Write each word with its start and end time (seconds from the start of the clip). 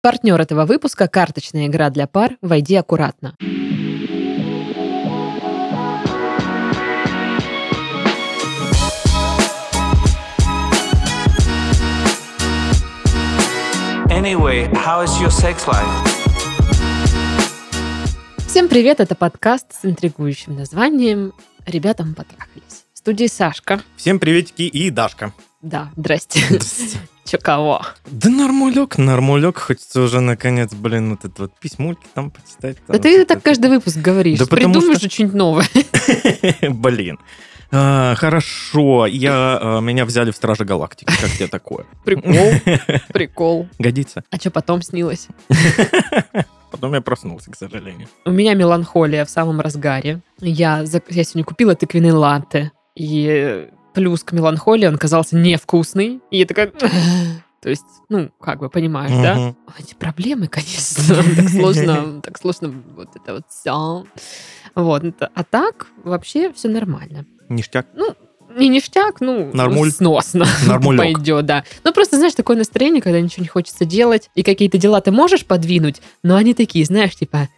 Партнер 0.00 0.40
этого 0.40 0.64
выпуска– 0.64 1.08
карточная 1.08 1.66
игра 1.66 1.90
для 1.90 2.06
пар 2.06 2.36
«Войди 2.40 2.76
аккуратно». 2.76 3.34
Anyway, 14.08 14.72
how 14.72 15.02
is 15.02 15.10
your 15.20 15.30
sex 15.30 15.66
life? 15.66 15.84
Всем 18.46 18.68
привет, 18.68 19.00
это 19.00 19.16
подкаст 19.16 19.66
с 19.72 19.84
интригующим 19.84 20.54
названием 20.54 21.32
«Ребята, 21.66 22.04
мы 22.04 22.14
потрахались». 22.14 22.84
В 22.94 22.98
студии 22.98 23.26
Сашка. 23.26 23.80
Всем 23.96 24.20
приветики 24.20 24.62
и 24.62 24.90
Дашка. 24.90 25.32
Да, 25.60 25.90
здрасте. 25.96 26.40
Чё 27.24 27.38
кого? 27.38 27.82
Да 28.06 28.30
нормулек, 28.30 28.96
нормулек. 28.96 29.58
Хочется 29.58 30.00
уже 30.00 30.20
наконец, 30.20 30.72
блин, 30.72 31.10
вот 31.10 31.24
это 31.24 31.42
вот 31.42 31.52
письмульки 31.60 32.06
там 32.14 32.30
почитать. 32.30 32.78
Да 32.88 32.98
ты 32.98 33.16
что-то. 33.16 33.34
так 33.34 33.42
каждый 33.42 33.68
выпуск 33.70 33.98
говоришь. 33.98 34.38
Да 34.38 34.46
Придумаешь 34.46 34.98
что- 34.98 35.10
что-нибудь 35.10 35.34
новое. 35.34 35.66
Блин. 36.70 37.18
А, 37.70 38.14
хорошо, 38.14 39.04
я, 39.04 39.58
а, 39.60 39.80
меня 39.80 40.06
взяли 40.06 40.30
в 40.30 40.36
Страже 40.36 40.64
Галактики. 40.64 41.04
Как 41.20 41.30
тебе 41.30 41.48
такое? 41.48 41.84
Прикол. 42.04 42.52
Прикол. 43.12 43.68
Годится? 43.78 44.24
А 44.30 44.36
что 44.38 44.50
потом 44.50 44.80
снилось? 44.80 45.28
Потом 46.70 46.94
я 46.94 47.00
проснулся, 47.02 47.50
к 47.50 47.56
сожалению. 47.56 48.08
У 48.24 48.30
меня 48.30 48.54
меланхолия 48.54 49.24
в 49.26 49.30
самом 49.30 49.60
разгаре. 49.60 50.20
Я, 50.40 50.86
за- 50.86 51.02
я 51.08 51.24
сегодня 51.24 51.44
купила 51.44 51.74
тыквенный 51.74 52.12
латте. 52.12 52.72
И 52.94 53.68
плюс 53.98 54.22
к 54.22 54.30
меланхолии 54.30 54.86
он 54.86 54.96
казался 54.96 55.34
невкусный. 55.36 56.20
И 56.30 56.38
я 56.38 56.46
такая... 56.46 56.68
То 57.60 57.68
есть, 57.68 57.84
ну, 58.08 58.30
как 58.40 58.60
бы 58.60 58.70
понимаешь, 58.70 59.10
да? 59.10 59.34
Мгм. 59.34 59.56
Эти 59.76 59.94
проблемы, 59.94 60.46
конечно, 60.46 61.16
так 61.36 61.48
сложно, 61.48 62.20
так 62.22 62.38
сложно 62.38 62.72
вот 62.96 63.08
это 63.16 63.34
вот 63.34 63.42
все. 63.50 64.04
Вот, 64.76 65.02
это- 65.02 65.28
а 65.34 65.42
так 65.42 65.88
вообще 66.04 66.52
все 66.52 66.68
нормально. 66.68 67.26
Ништяк. 67.48 67.86
Не 68.56 68.68
ништяк, 68.68 69.20
ну, 69.20 69.50
Нормуль. 69.52 69.90
сносно 69.90 70.46
Нормулек. 70.66 71.00
пойдет, 71.00 71.44
да. 71.46 71.64
Ну, 71.82 71.92
просто, 71.92 72.16
знаешь, 72.16 72.34
такое 72.34 72.56
настроение, 72.56 73.02
когда 73.02 73.20
ничего 73.20 73.42
не 73.42 73.48
хочется 73.48 73.84
делать, 73.84 74.30
и 74.36 74.44
какие-то 74.44 74.78
дела 74.78 75.00
ты 75.00 75.10
можешь 75.10 75.44
подвинуть, 75.44 76.00
но 76.22 76.36
они 76.36 76.54
такие, 76.54 76.84
знаешь, 76.84 77.16
типа, 77.16 77.48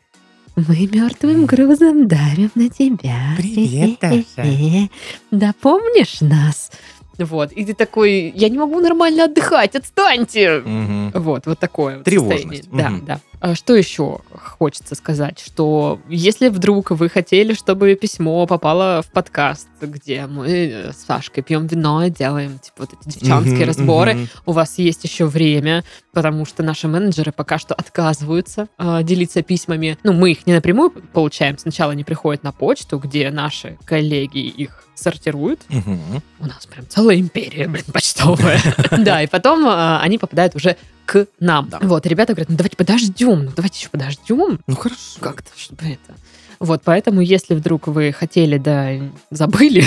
мы 0.56 0.88
мертвым 0.92 1.46
грузом 1.46 2.06
давим 2.08 2.50
на 2.54 2.68
тебя. 2.68 3.34
Привет, 3.36 3.98
Даша. 4.00 4.88
Да 5.30 5.54
помнишь 5.60 6.20
нас? 6.20 6.70
Вот, 7.18 7.52
и 7.52 7.64
ты 7.66 7.74
такой, 7.74 8.32
я 8.34 8.48
не 8.48 8.56
могу 8.58 8.80
нормально 8.80 9.24
отдыхать, 9.24 9.76
отстаньте! 9.76 10.60
Мгм. 10.64 11.10
Вот, 11.14 11.44
вот 11.46 11.58
такое 11.58 11.96
вот 11.96 12.04
Тревожность. 12.04 12.64
состояние. 12.64 12.82
Да, 12.82 12.90
Мгм. 12.90 13.04
да. 13.04 13.20
А 13.40 13.54
Что 13.54 13.74
еще 13.74 14.20
хочется 14.32 14.94
сказать? 14.94 15.42
Что 15.44 15.98
если 16.10 16.48
вдруг 16.48 16.90
вы 16.90 17.08
хотели, 17.08 17.54
чтобы 17.54 17.94
письмо 17.94 18.46
попало 18.46 19.00
в 19.00 19.10
подкаст, 19.10 19.68
где 19.80 20.26
мы 20.26 20.48
э, 20.48 20.92
с 20.92 21.06
Сашкой 21.06 21.42
пьем 21.42 21.66
вино 21.66 22.04
и 22.04 22.10
делаем 22.10 22.58
типа 22.58 22.80
вот 22.80 22.90
эти 22.92 23.18
девчонские 23.18 23.56
Мгм, 23.56 23.66
разборы, 23.66 24.14
мгм. 24.14 24.28
у 24.44 24.52
вас 24.52 24.76
есть 24.76 25.04
еще 25.04 25.24
время, 25.24 25.84
потому 26.12 26.44
что 26.44 26.62
наши 26.62 26.86
менеджеры 26.86 27.32
пока 27.32 27.58
что 27.58 27.74
отказываются 27.74 28.68
а, 28.76 29.02
делиться 29.02 29.40
письмами. 29.42 29.96
Ну, 30.02 30.12
мы 30.12 30.32
их 30.32 30.46
не 30.46 30.52
напрямую 30.52 30.90
получаем. 30.90 31.56
Сначала 31.56 31.92
они 31.92 32.04
приходят 32.04 32.42
на 32.42 32.52
почту, 32.52 32.98
где 32.98 33.30
наши 33.30 33.78
коллеги 33.86 34.40
их 34.40 34.84
сортируют. 34.94 35.60
Мгм. 35.70 36.22
У 36.40 36.46
нас 36.46 36.66
прям 36.66 36.86
целая 36.86 37.16
империя, 37.18 37.68
блин, 37.68 37.84
почтовая. 37.90 38.60
Да, 38.98 39.22
и 39.22 39.26
потом 39.26 39.64
а, 39.66 40.00
они 40.02 40.18
попадают 40.18 40.54
уже 40.54 40.76
к 41.10 41.26
нам. 41.40 41.68
Да. 41.68 41.78
Вот, 41.82 42.06
ребята 42.06 42.34
говорят, 42.34 42.50
ну 42.50 42.56
давайте 42.56 42.76
подождем, 42.76 43.46
ну 43.46 43.50
давайте 43.56 43.80
еще 43.80 43.88
подождем. 43.88 44.60
Ну 44.68 44.76
хорошо. 44.76 45.18
Как-то, 45.18 45.50
чтобы 45.56 45.82
это... 45.86 46.14
Вот, 46.60 46.82
поэтому, 46.84 47.20
если 47.20 47.54
вдруг 47.54 47.88
вы 47.88 48.12
хотели, 48.12 48.58
да, 48.58 48.90
забыли, 49.30 49.82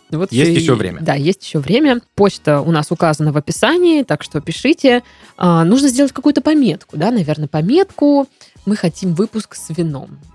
вот 0.10 0.32
Есть 0.32 0.60
еще 0.60 0.74
время. 0.74 1.02
Да, 1.02 1.14
есть 1.14 1.44
еще 1.44 1.58
время. 1.60 2.00
Почта 2.16 2.62
у 2.62 2.72
нас 2.72 2.90
указана 2.90 3.32
в 3.32 3.36
описании, 3.36 4.02
так 4.02 4.24
что 4.24 4.40
пишите. 4.40 5.02
А, 5.36 5.62
нужно 5.64 5.88
сделать 5.88 6.10
какую-то 6.12 6.40
пометку, 6.40 6.96
да, 6.96 7.12
наверное, 7.12 7.46
пометку. 7.46 8.26
Мы 8.66 8.74
хотим 8.76 9.14
выпуск 9.14 9.54
с 9.54 9.68
вином. 9.76 10.18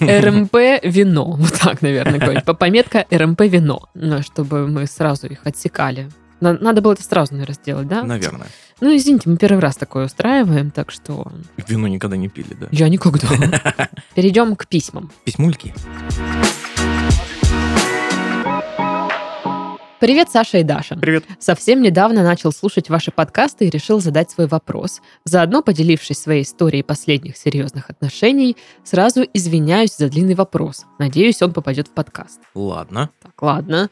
РМП 0.00 0.54
вино. 0.82 1.32
Вот 1.38 1.52
так, 1.60 1.82
наверное, 1.82 2.18
говорить. 2.18 2.44
По- 2.44 2.54
Пометка 2.54 3.04
РМП 3.10 3.42
вино, 3.42 3.88
ну, 3.94 4.22
чтобы 4.22 4.66
мы 4.68 4.86
сразу 4.86 5.26
их 5.26 5.40
отсекали. 5.44 6.08
На- 6.40 6.58
Надо 6.58 6.80
было 6.80 6.92
это 6.94 7.02
сразу, 7.02 7.32
наверное, 7.34 7.54
сделать, 7.54 7.88
да? 7.88 8.02
Наверное. 8.02 8.46
Ну, 8.80 8.94
извините, 8.96 9.28
мы 9.30 9.36
первый 9.36 9.60
раз 9.60 9.76
такое 9.76 10.06
устраиваем, 10.06 10.70
так 10.70 10.90
что 10.90 11.30
Вино 11.68 11.86
никогда 11.86 12.16
не 12.16 12.28
пили, 12.28 12.54
да. 12.54 12.66
я 12.72 12.88
никогда. 12.88 13.28
Перейдем 14.14 14.56
к 14.56 14.66
письмам. 14.66 15.12
Письмульки. 15.24 15.72
Привет, 20.00 20.28
Саша 20.30 20.58
и 20.58 20.64
Даша. 20.64 20.96
Привет. 20.96 21.24
Совсем 21.38 21.80
недавно 21.80 22.22
начал 22.24 22.52
слушать 22.52 22.90
ваши 22.90 23.10
подкасты 23.10 23.68
и 23.68 23.70
решил 23.70 24.00
задать 24.00 24.30
свой 24.30 24.48
вопрос. 24.48 25.00
Заодно, 25.24 25.62
поделившись 25.62 26.18
своей 26.18 26.42
историей 26.42 26.82
последних 26.82 27.38
серьезных 27.38 27.88
отношений, 27.88 28.56
сразу 28.82 29.24
извиняюсь 29.32 29.96
за 29.96 30.10
длинный 30.10 30.34
вопрос. 30.34 30.84
Надеюсь, 30.98 31.40
он 31.40 31.54
попадет 31.54 31.88
в 31.88 31.92
подкаст. 31.92 32.40
Ладно. 32.54 33.10
Так, 33.22 33.40
ладно. 33.40 33.88